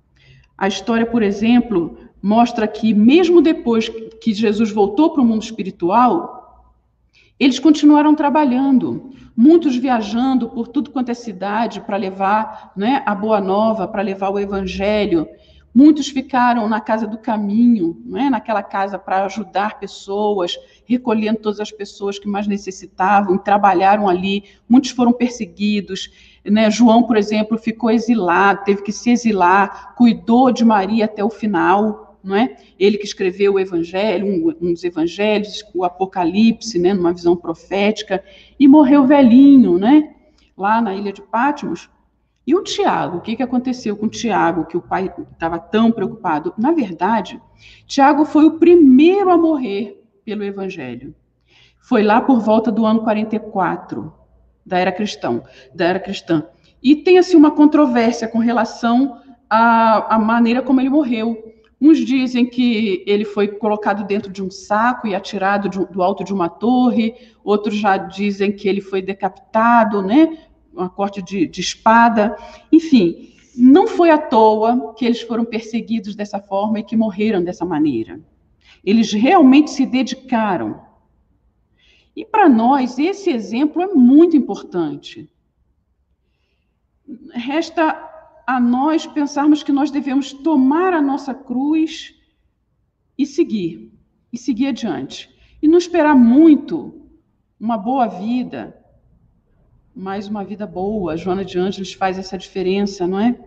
[0.57, 3.89] A história, por exemplo, mostra que mesmo depois
[4.20, 6.74] que Jesus voltou para o mundo espiritual,
[7.39, 13.41] eles continuaram trabalhando, muitos viajando por tudo quanto é cidade para levar né, a boa
[13.41, 15.28] nova, para levar o evangelho.
[15.74, 20.57] Muitos ficaram na casa do caminho, né, naquela casa para ajudar pessoas,
[20.87, 24.45] recolhendo todas as pessoas que mais necessitavam, trabalharam ali.
[24.66, 26.11] Muitos foram perseguidos.
[26.51, 26.70] Né?
[26.70, 32.07] João, por exemplo, ficou exilado, teve que se exilar, cuidou de Maria até o final
[32.26, 32.57] não é?
[32.76, 38.22] Ele que escreveu o Evangelho, um, um dos Evangelhos, o Apocalipse, né, numa visão profética,
[38.59, 40.12] e morreu velhinho, né?
[40.59, 41.88] Lá na ilha de Patmos.
[42.44, 45.92] E o Tiago, o que, que aconteceu com o Tiago, que o pai estava tão
[45.92, 46.53] preocupado?
[46.59, 47.40] Na verdade,
[47.86, 51.14] Tiago foi o primeiro a morrer pelo Evangelho.
[51.80, 54.12] Foi lá por volta do ano 44
[54.66, 55.40] da era cristã,
[55.72, 56.44] da era cristã.
[56.82, 61.54] E tem assim uma controvérsia com relação à, à maneira como ele morreu.
[61.80, 66.24] Uns dizem que ele foi colocado dentro de um saco e atirado de, do alto
[66.24, 67.14] de uma torre,
[67.44, 70.36] outros já dizem que ele foi decapitado, né?
[70.72, 72.34] Uma corte de, de espada.
[72.72, 77.64] Enfim, não foi à toa que eles foram perseguidos dessa forma e que morreram dessa
[77.64, 78.20] maneira.
[78.84, 80.86] Eles realmente se dedicaram.
[82.16, 85.30] E para nós, esse exemplo é muito importante.
[87.34, 88.10] Resta
[88.46, 92.14] a nós pensarmos que nós devemos tomar a nossa cruz
[93.18, 93.92] e seguir,
[94.32, 95.30] e seguir adiante.
[95.60, 97.06] E não esperar muito
[97.60, 98.82] uma boa vida,
[99.94, 101.18] mais uma vida boa.
[101.18, 103.38] Joana de Ângeles faz essa diferença, não é?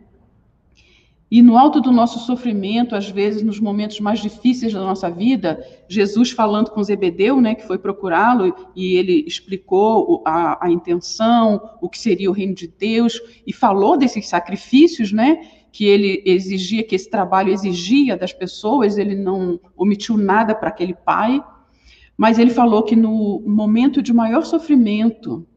[1.32, 5.64] E no alto do nosso sofrimento, às vezes nos momentos mais difíceis da nossa vida,
[5.88, 11.88] Jesus falando com Zebedeu, né, que foi procurá-lo, e ele explicou a, a, intenção, o
[11.88, 16.96] que seria o reino de Deus, e falou desses sacrifícios, né, que ele exigia, que
[16.96, 21.44] esse trabalho exigia das pessoas, ele não omitiu nada para aquele pai,
[22.18, 25.48] mas ele falou que no momento de maior sofrimento,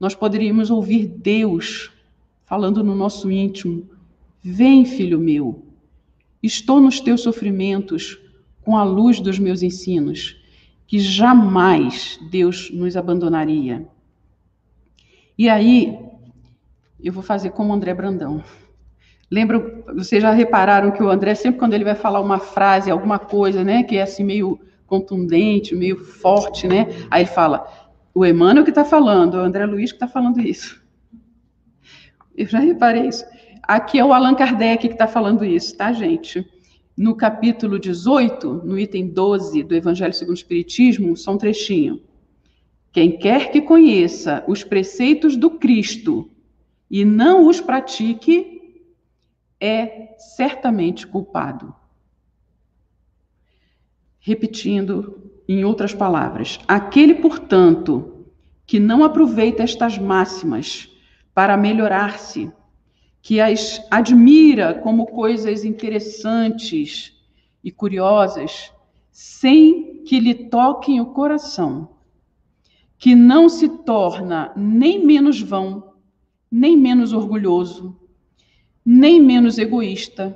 [0.00, 1.92] nós poderíamos ouvir Deus
[2.46, 3.97] falando no nosso íntimo,
[4.42, 5.66] Vem, filho meu,
[6.42, 8.18] estou nos teus sofrimentos
[8.62, 10.36] com a luz dos meus ensinos,
[10.86, 13.86] que jamais Deus nos abandonaria.
[15.36, 15.98] E aí,
[17.02, 18.42] eu vou fazer como André Brandão.
[19.30, 23.18] Lembram, vocês já repararam que o André, sempre quando ele vai falar uma frase, alguma
[23.18, 27.66] coisa, né, que é assim meio contundente, meio forte, né, aí ele fala,
[28.14, 30.82] o Emmanuel que está falando, o André Luiz que está falando isso.
[32.36, 33.24] Eu já reparei isso.
[33.68, 36.50] Aqui é o Allan Kardec que está falando isso, tá, gente?
[36.96, 42.00] No capítulo 18, no item 12 do Evangelho segundo o Espiritismo, só um trechinho.
[42.90, 46.30] Quem quer que conheça os preceitos do Cristo
[46.90, 48.80] e não os pratique,
[49.60, 51.74] é certamente culpado.
[54.18, 58.24] Repetindo em outras palavras, aquele, portanto,
[58.66, 60.90] que não aproveita estas máximas
[61.34, 62.50] para melhorar-se
[63.28, 67.14] que as admira como coisas interessantes
[67.62, 68.72] e curiosas,
[69.10, 71.90] sem que lhe toquem o coração,
[72.96, 75.92] que não se torna nem menos vão,
[76.50, 78.00] nem menos orgulhoso,
[78.82, 80.34] nem menos egoísta,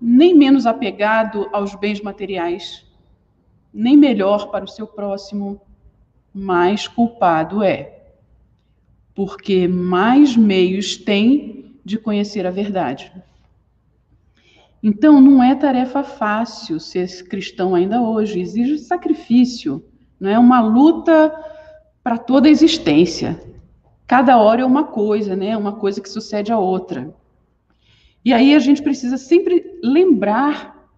[0.00, 2.84] nem menos apegado aos bens materiais,
[3.72, 5.60] nem melhor para o seu próximo,
[6.34, 8.08] mais culpado é.
[9.14, 13.12] Porque mais meios tem de conhecer a verdade.
[14.82, 19.84] Então, não é tarefa fácil ser cristão ainda hoje, exige sacrifício,
[20.18, 21.32] não é uma luta
[22.02, 23.40] para toda a existência.
[24.06, 25.56] Cada hora é uma coisa, né?
[25.56, 27.14] Uma coisa que sucede a outra.
[28.24, 30.90] E aí a gente precisa sempre lembrar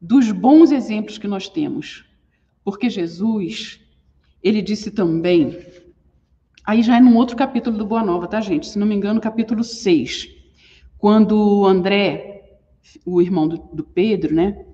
[0.00, 2.06] dos bons exemplos que nós temos,
[2.64, 3.80] Porque Jesus,
[4.42, 5.58] ele disse também,
[6.70, 8.68] aí já é num outro capítulo do Boa Nova, tá, gente?
[8.68, 10.28] Se não me engano, capítulo 6,
[10.96, 12.58] quando André,
[13.04, 14.64] o irmão do, do Pedro, né?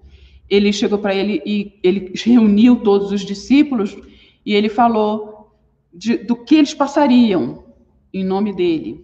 [0.47, 3.97] Ele chegou para ele e ele reuniu todos os discípulos
[4.45, 5.55] e ele falou
[5.91, 7.65] de, do que eles passariam
[8.13, 9.03] em nome dele.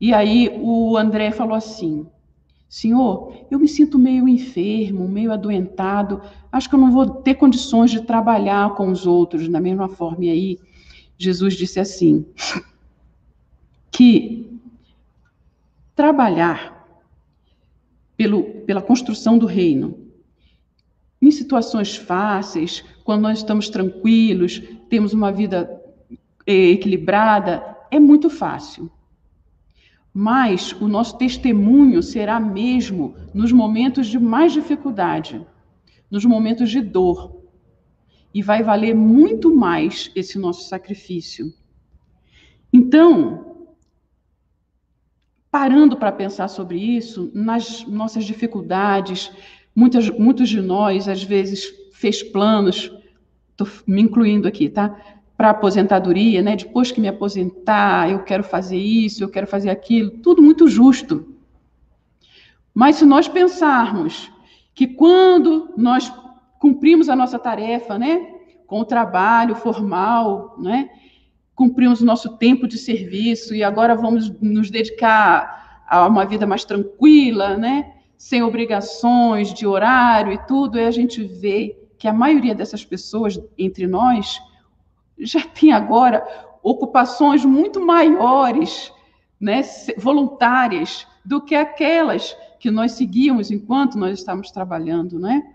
[0.00, 2.06] E aí o André falou assim:
[2.70, 7.90] Senhor, eu me sinto meio enfermo, meio adoentado, acho que eu não vou ter condições
[7.90, 10.24] de trabalhar com os outros da mesma forma.
[10.24, 10.69] E aí
[11.22, 12.24] Jesus disse assim:
[13.92, 14.58] que
[15.94, 16.98] trabalhar
[18.16, 19.98] pelo, pela construção do reino
[21.20, 25.70] em situações fáceis, quando nós estamos tranquilos, temos uma vida
[26.46, 28.90] eh, equilibrada, é muito fácil.
[30.14, 35.46] Mas o nosso testemunho será mesmo nos momentos de mais dificuldade,
[36.10, 37.39] nos momentos de dor.
[38.32, 41.52] E vai valer muito mais esse nosso sacrifício.
[42.72, 43.66] Então,
[45.50, 49.30] parando para pensar sobre isso, nas nossas dificuldades,
[49.74, 52.92] muitas, muitos de nós, às vezes, fez planos,
[53.50, 54.96] estou me incluindo aqui, tá?
[55.36, 56.54] Para aposentadoria, né?
[56.54, 61.34] Depois que me aposentar, eu quero fazer isso, eu quero fazer aquilo, tudo muito justo.
[62.72, 64.30] Mas se nós pensarmos
[64.74, 66.10] que quando nós
[66.60, 68.24] cumprimos a nossa tarefa, né?
[68.68, 70.88] Com o trabalho formal, né?
[71.56, 76.64] Cumprimos o nosso tempo de serviço e agora vamos nos dedicar a uma vida mais
[76.64, 77.94] tranquila, né?
[78.20, 83.40] sem obrigações de horário e tudo, e a gente vê que a maioria dessas pessoas
[83.56, 84.38] entre nós
[85.18, 86.22] já tem agora
[86.62, 88.92] ocupações muito maiores,
[89.40, 89.62] né,
[89.96, 95.54] voluntárias, do que aquelas que nós seguíamos enquanto nós estávamos trabalhando, né?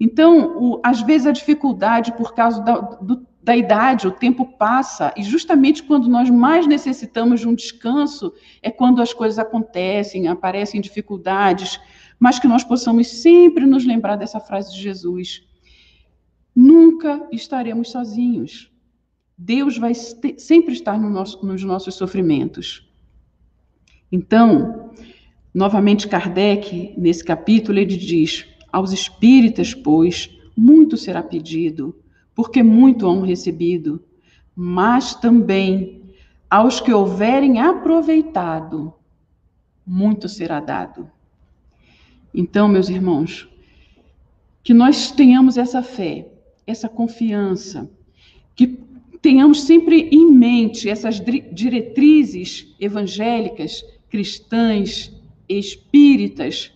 [0.00, 5.12] Então, o, às vezes a dificuldade por causa da, do, da idade, o tempo passa,
[5.14, 8.32] e justamente quando nós mais necessitamos de um descanso
[8.62, 11.78] é quando as coisas acontecem, aparecem dificuldades,
[12.18, 15.46] mas que nós possamos sempre nos lembrar dessa frase de Jesus:
[16.56, 18.70] nunca estaremos sozinhos.
[19.36, 22.86] Deus vai sempre estar no nosso, nos nossos sofrimentos.
[24.12, 24.90] Então,
[25.54, 31.94] novamente Kardec, nesse capítulo, ele diz: aos espíritas, pois, muito será pedido,
[32.34, 34.02] porque muito hão recebido,
[34.54, 36.02] mas também
[36.48, 38.92] aos que houverem aproveitado,
[39.86, 41.10] muito será dado.
[42.34, 43.48] Então, meus irmãos,
[44.62, 46.28] que nós tenhamos essa fé,
[46.66, 47.90] essa confiança,
[48.54, 48.78] que
[49.22, 51.20] tenhamos sempre em mente essas
[51.52, 55.12] diretrizes evangélicas, cristãs,
[55.48, 56.72] espíritas,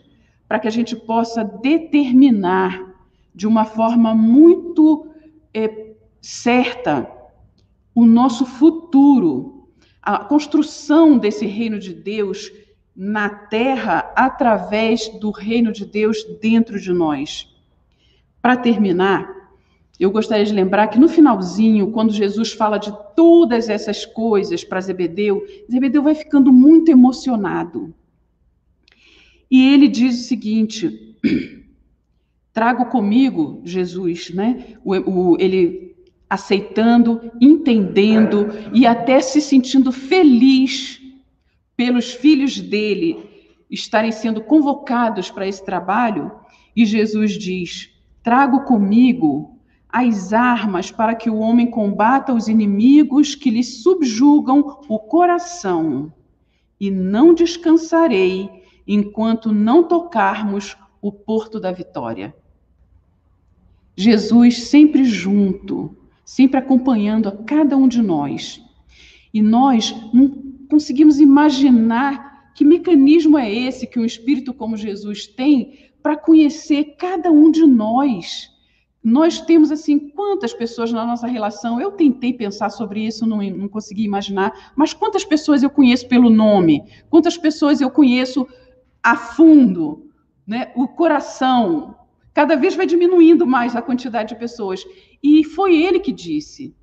[0.55, 2.95] para que a gente possa determinar
[3.35, 5.09] de uma forma muito
[5.53, 7.11] é, certa
[7.93, 9.67] o nosso futuro,
[10.01, 12.53] a construção desse reino de Deus
[12.95, 17.53] na terra através do reino de Deus dentro de nós.
[18.41, 19.29] Para terminar,
[19.99, 24.81] eu gostaria de lembrar que no finalzinho, quando Jesus fala de todas essas coisas para
[24.81, 27.93] Zebedeu, Zebedeu vai ficando muito emocionado.
[29.51, 31.17] E ele diz o seguinte:
[32.53, 34.77] trago comigo Jesus, né?
[34.85, 35.95] O, o, ele
[36.29, 41.01] aceitando, entendendo e até se sentindo feliz
[41.77, 43.19] pelos filhos dele
[43.71, 46.33] estarem sendo convocados para esse trabalho,
[46.75, 47.91] e Jesus diz:
[48.23, 54.99] Trago comigo as armas para que o homem combata os inimigos que lhe subjugam o
[54.99, 56.13] coração,
[56.81, 62.35] e não descansarei enquanto não tocarmos o porto da vitória.
[63.97, 68.61] Jesus sempre junto, sempre acompanhando a cada um de nós.
[69.33, 70.31] E nós não
[70.69, 77.31] conseguimos imaginar que mecanismo é esse que um espírito como Jesus tem para conhecer cada
[77.31, 78.51] um de nós.
[79.03, 81.79] Nós temos, assim, quantas pessoas na nossa relação?
[81.79, 86.31] Eu tentei pensar sobre isso, não, não consegui imaginar, mas quantas pessoas eu conheço pelo
[86.31, 86.83] nome?
[87.11, 88.47] Quantas pessoas eu conheço
[89.05, 90.11] a fundo?
[90.47, 90.73] Né?
[90.75, 91.95] O coração.
[92.33, 94.85] Cada vez vai diminuindo mais a quantidade de pessoas.
[95.23, 96.75] E foi ele que disse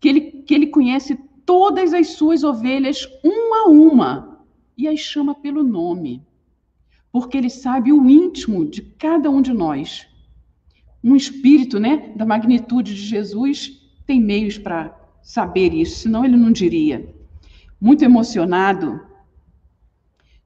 [0.00, 4.44] que ele, que ele conhece todas as suas ovelhas, uma a uma,
[4.76, 6.22] e as chama pelo nome,
[7.10, 10.06] porque ele sabe o íntimo de cada um de nós.
[11.02, 16.52] Um espírito, né, da magnitude de Jesus tem meios para saber isso, senão ele não
[16.52, 17.14] diria.
[17.80, 19.00] Muito emocionado,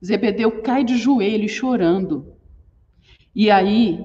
[0.04, 2.34] Zebedeu cai de joelhos chorando.
[3.34, 4.04] E aí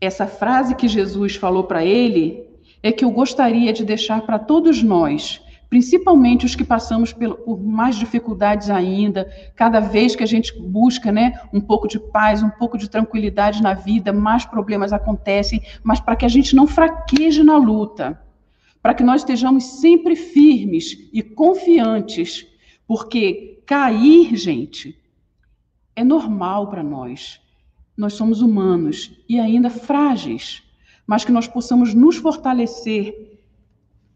[0.00, 2.44] essa frase que Jesus falou para ele
[2.82, 7.96] é que eu gostaria de deixar para todos nós, principalmente os que passamos por mais
[7.96, 12.76] dificuldades ainda, cada vez que a gente busca né, um pouco de paz, um pouco
[12.76, 17.56] de tranquilidade na vida, mais problemas acontecem, mas para que a gente não fraqueje na
[17.56, 18.20] luta,
[18.82, 22.46] para que nós estejamos sempre firmes e confiantes,
[22.86, 25.02] porque cair, gente,
[25.96, 27.40] é normal para nós.
[27.96, 30.62] Nós somos humanos e ainda frágeis,
[31.06, 33.38] mas que nós possamos nos fortalecer.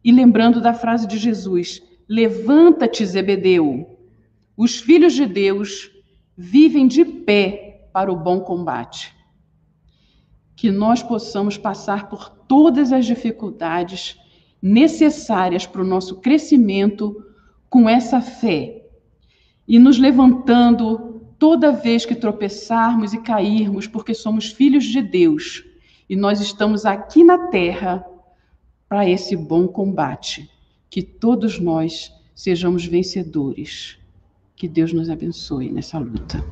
[0.02, 3.98] E lembrando da frase de Jesus: Levanta-te, Zebedeu.
[4.56, 5.90] Os filhos de Deus
[6.36, 9.14] vivem de pé para o bom combate.
[10.56, 14.18] Que nós possamos passar por todas as dificuldades
[14.60, 17.24] necessárias para o nosso crescimento
[17.70, 18.84] com essa fé
[19.66, 25.64] e nos levantando toda vez que tropeçarmos e cairmos, porque somos filhos de Deus
[26.08, 28.04] e nós estamos aqui na terra
[28.88, 30.50] para esse bom combate.
[30.90, 33.98] Que todos nós sejamos vencedores.
[34.56, 36.42] Que Deus nos abençoe nessa luta.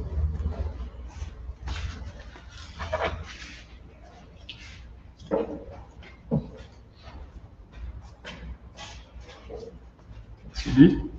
[10.53, 11.16] Subir.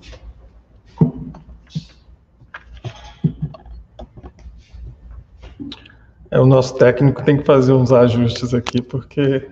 [6.30, 9.49] É, o nosso técnico tem que fazer uns ajustes aqui, porque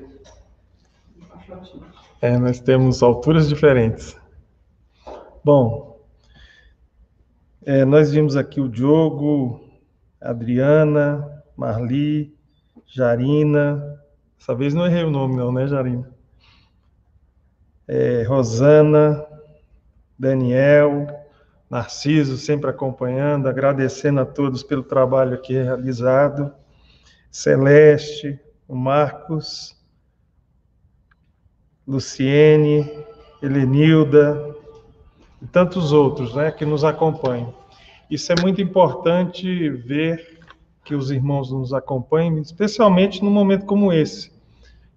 [2.22, 4.18] é, nós temos alturas diferentes.
[5.42, 6.06] Bom,
[7.66, 9.62] é, nós vimos aqui o Diogo,
[10.20, 12.36] Adriana, Marli,
[12.86, 14.02] Jarina.
[14.38, 16.12] Dessa vez não errei o nome, não, né, Jarina?
[17.88, 19.26] É, Rosana,
[20.20, 21.08] Daniel,
[21.70, 26.54] Narciso, sempre acompanhando, agradecendo a todos pelo trabalho aqui realizado.
[27.36, 29.76] Celeste, o Marcos,
[31.86, 32.90] Luciene,
[33.44, 34.56] Helenilda
[35.42, 37.54] e tantos outros né, que nos acompanham.
[38.10, 40.40] Isso é muito importante ver
[40.86, 44.32] que os irmãos nos acompanhem, especialmente num momento como esse,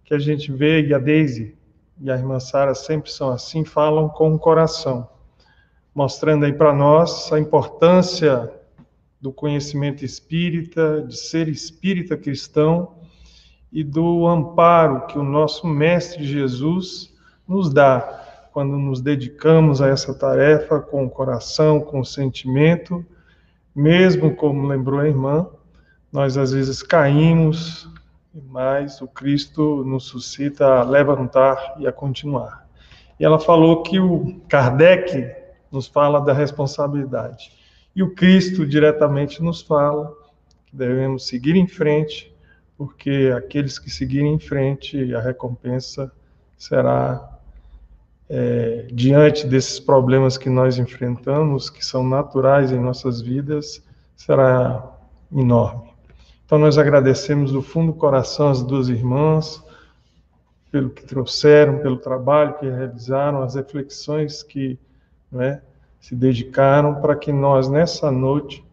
[0.04, 1.58] que a gente vê, e a Deise
[2.00, 5.10] e a irmã Sara sempre são assim, falam com o coração,
[5.92, 8.57] mostrando aí para nós a importância
[9.20, 12.94] do conhecimento espírita, de ser espírita cristão
[13.72, 17.14] e do amparo que o nosso Mestre Jesus
[17.46, 23.04] nos dá quando nos dedicamos a essa tarefa com o coração, com o sentimento,
[23.74, 25.46] mesmo como lembrou a irmã,
[26.10, 27.88] nós às vezes caímos,
[28.48, 32.66] mas o Cristo nos suscita a levantar e a continuar.
[33.20, 35.30] E ela falou que o Kardec
[35.70, 37.52] nos fala da responsabilidade.
[37.98, 40.16] E o Cristo diretamente nos fala
[40.66, 42.32] que devemos seguir em frente,
[42.76, 46.12] porque aqueles que seguirem em frente, a recompensa
[46.56, 47.40] será
[48.28, 53.82] é, diante desses problemas que nós enfrentamos, que são naturais em nossas vidas,
[54.14, 54.96] será
[55.32, 55.90] enorme.
[56.46, 59.60] Então, nós agradecemos do fundo do coração as duas irmãs
[60.70, 64.78] pelo que trouxeram, pelo trabalho que realizaram, as reflexões que
[65.32, 65.60] né,
[66.00, 68.64] se dedicaram para que nós, nessa noite,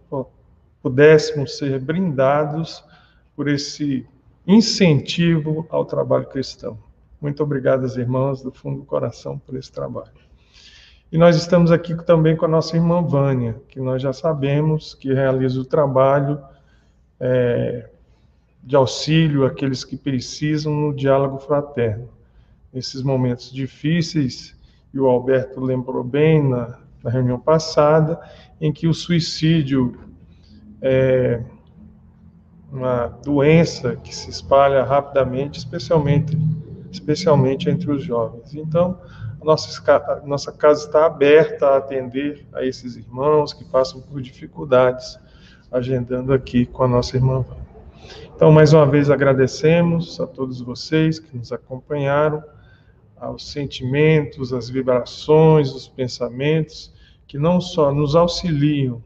[0.81, 2.83] pudéssemos ser brindados
[3.35, 4.05] por esse
[4.45, 6.77] incentivo ao trabalho cristão.
[7.19, 10.11] Muito obrigado, as irmãs, do fundo do coração, por esse trabalho.
[11.11, 15.11] E nós estamos aqui também com a nossa irmã Vânia, que nós já sabemos que
[15.11, 16.39] realiza o trabalho
[17.19, 17.89] é,
[18.61, 22.09] de auxílio àqueles que precisam no diálogo fraterno.
[22.71, 24.55] Nesses momentos difíceis,
[24.93, 28.19] e o Alberto lembrou bem na, na reunião passada,
[28.59, 29.95] em que o suicídio
[30.81, 31.39] é
[32.71, 36.35] uma doença que se espalha rapidamente, especialmente,
[36.91, 38.55] especialmente entre os jovens.
[38.55, 38.99] Então,
[39.39, 44.19] a nossa, a nossa casa está aberta a atender a esses irmãos que passam por
[44.19, 45.19] dificuldades,
[45.71, 47.45] agendando aqui com a nossa irmã.
[48.35, 52.43] Então, mais uma vez agradecemos a todos vocês que nos acompanharam,
[53.15, 56.94] aos sentimentos, às vibrações, os pensamentos
[57.27, 59.01] que não só nos auxiliam,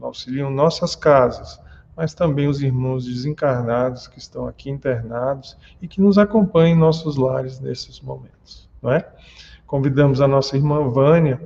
[0.00, 1.60] auxiliam nossas casas,
[1.96, 7.16] mas também os irmãos desencarnados que estão aqui internados e que nos acompanham em nossos
[7.16, 9.06] lares nesses momentos, não é?
[9.66, 11.40] Convidamos a nossa irmã Vânia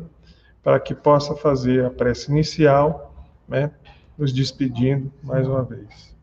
[0.62, 3.14] para que possa fazer a prece inicial,
[3.48, 3.70] né?
[4.16, 6.14] Nos despedindo mais uma vez.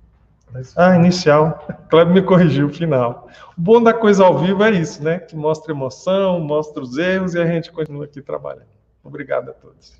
[0.75, 1.65] Ah, inicial.
[1.89, 3.27] Cleber me corrigiu o final.
[3.57, 5.19] O bom da coisa ao vivo é isso, né?
[5.19, 8.80] Que mostra emoção, mostra os erros e a gente continua aqui trabalhando.
[9.03, 9.99] Obrigado a todos.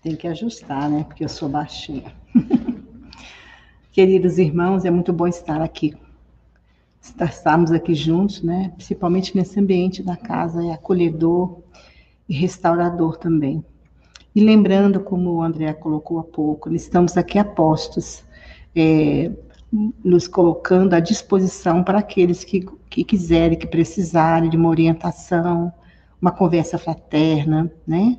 [0.00, 1.04] Tem que ajustar, né?
[1.04, 2.14] Porque eu sou baixinha.
[3.92, 5.94] Queridos irmãos, é muito bom estar aqui.
[7.00, 8.72] Estarmos aqui juntos, né?
[8.76, 11.62] Principalmente nesse ambiente da casa, é acolhedor
[12.28, 13.64] e restaurador também.
[14.34, 18.22] E lembrando, como o André colocou há pouco, estamos aqui apostos,
[18.76, 19.32] é,
[19.72, 25.72] nos colocando à disposição para aqueles que, que quiserem, que precisarem de uma orientação,
[26.20, 28.18] uma conversa fraterna, né?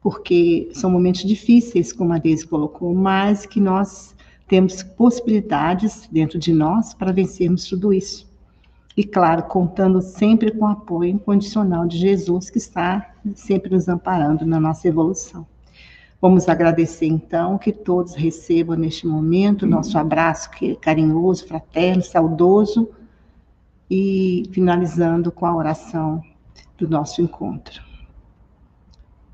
[0.00, 4.14] Porque são momentos difíceis, como a Deise colocou, mas que nós
[4.46, 8.30] temos possibilidades dentro de nós para vencermos tudo isso.
[8.96, 14.44] E claro, contando sempre com o apoio incondicional de Jesus, que está sempre nos amparando
[14.44, 15.46] na nossa evolução.
[16.24, 20.48] Vamos agradecer então que todos recebam neste momento nosso abraço
[20.80, 22.88] carinhoso, fraterno, saudoso
[23.90, 26.22] e finalizando com a oração
[26.78, 27.82] do nosso encontro,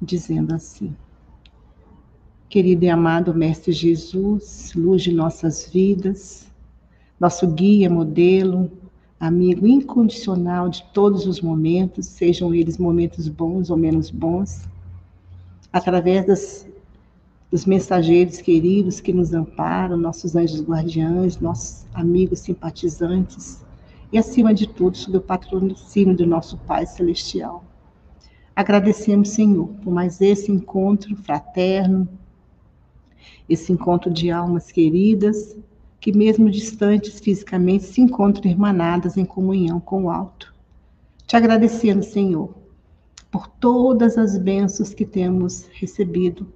[0.03, 0.93] dizendo assim:
[2.49, 6.51] Querido e amado Mestre Jesus, luz de nossas vidas,
[7.21, 8.69] nosso guia, modelo,
[9.21, 14.69] amigo incondicional de todos os momentos, sejam eles momentos bons ou menos bons,
[15.73, 16.69] através das,
[17.51, 23.65] dos mensageiros queridos que nos amparam, nossos anjos guardiães, nossos amigos simpatizantes,
[24.13, 27.65] e acima de tudo, sob o patrocínio do nosso Pai Celestial.
[28.55, 32.09] Agradecemos, Senhor, por mais esse encontro fraterno,
[33.49, 35.57] esse encontro de almas queridas,
[36.01, 40.55] que mesmo distantes fisicamente se encontram irmanadas em comunhão com o alto.
[41.27, 42.55] Te agradecendo, Senhor,
[43.31, 46.47] por todas as bênçãos que temos recebido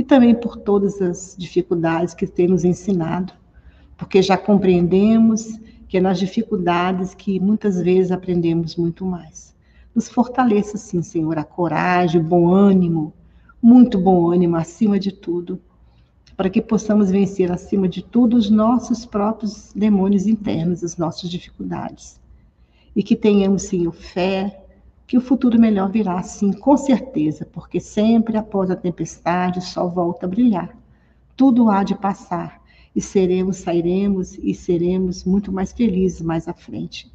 [0.00, 3.34] e também por todas as dificuldades que temos ensinado,
[3.98, 9.54] porque já compreendemos que é nas dificuldades que muitas vezes aprendemos muito mais.
[9.94, 13.12] Nos fortaleça, sim, Senhor, a coragem, o bom ânimo,
[13.60, 15.60] muito bom ânimo acima de tudo,
[16.34, 22.18] para que possamos vencer acima de tudo os nossos próprios demônios internos, as nossas dificuldades.
[22.96, 24.59] E que tenhamos, Senhor, fé,
[25.10, 29.90] que o futuro melhor virá, sim, com certeza, porque sempre após a tempestade o sol
[29.90, 30.70] volta a brilhar.
[31.36, 32.62] Tudo há de passar
[32.94, 37.12] e seremos, sairemos e seremos muito mais felizes mais à frente.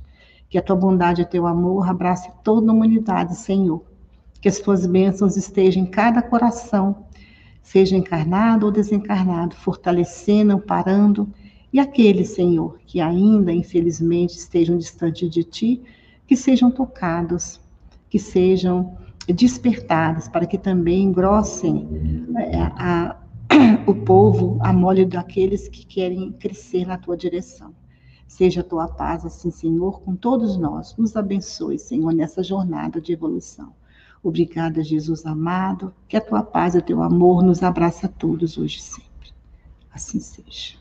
[0.50, 3.82] Que a tua bondade e teu amor abrace toda a humanidade, Senhor.
[4.42, 7.06] Que as tuas bênçãos estejam em cada coração
[7.64, 11.30] seja encarnado ou desencarnado, fortalecendo, amparando,
[11.72, 15.82] e aqueles, Senhor, que ainda, infelizmente, estejam distantes de Ti,
[16.28, 17.64] que sejam tocados,
[18.16, 18.98] que sejam
[19.28, 21.86] despertados, para que também engrossem
[22.38, 23.20] é, a,
[23.86, 27.76] o povo a mole daqueles que querem crescer na Tua direção.
[28.26, 30.96] Seja a Tua paz, assim, Senhor, com todos nós.
[30.96, 33.74] Nos abençoe, Senhor, nessa jornada de evolução.
[34.24, 38.58] Obrigada, Jesus amado, que a tua paz e o teu amor nos abraça a todos
[38.58, 39.34] hoje e sempre.
[39.92, 40.78] Assim seja.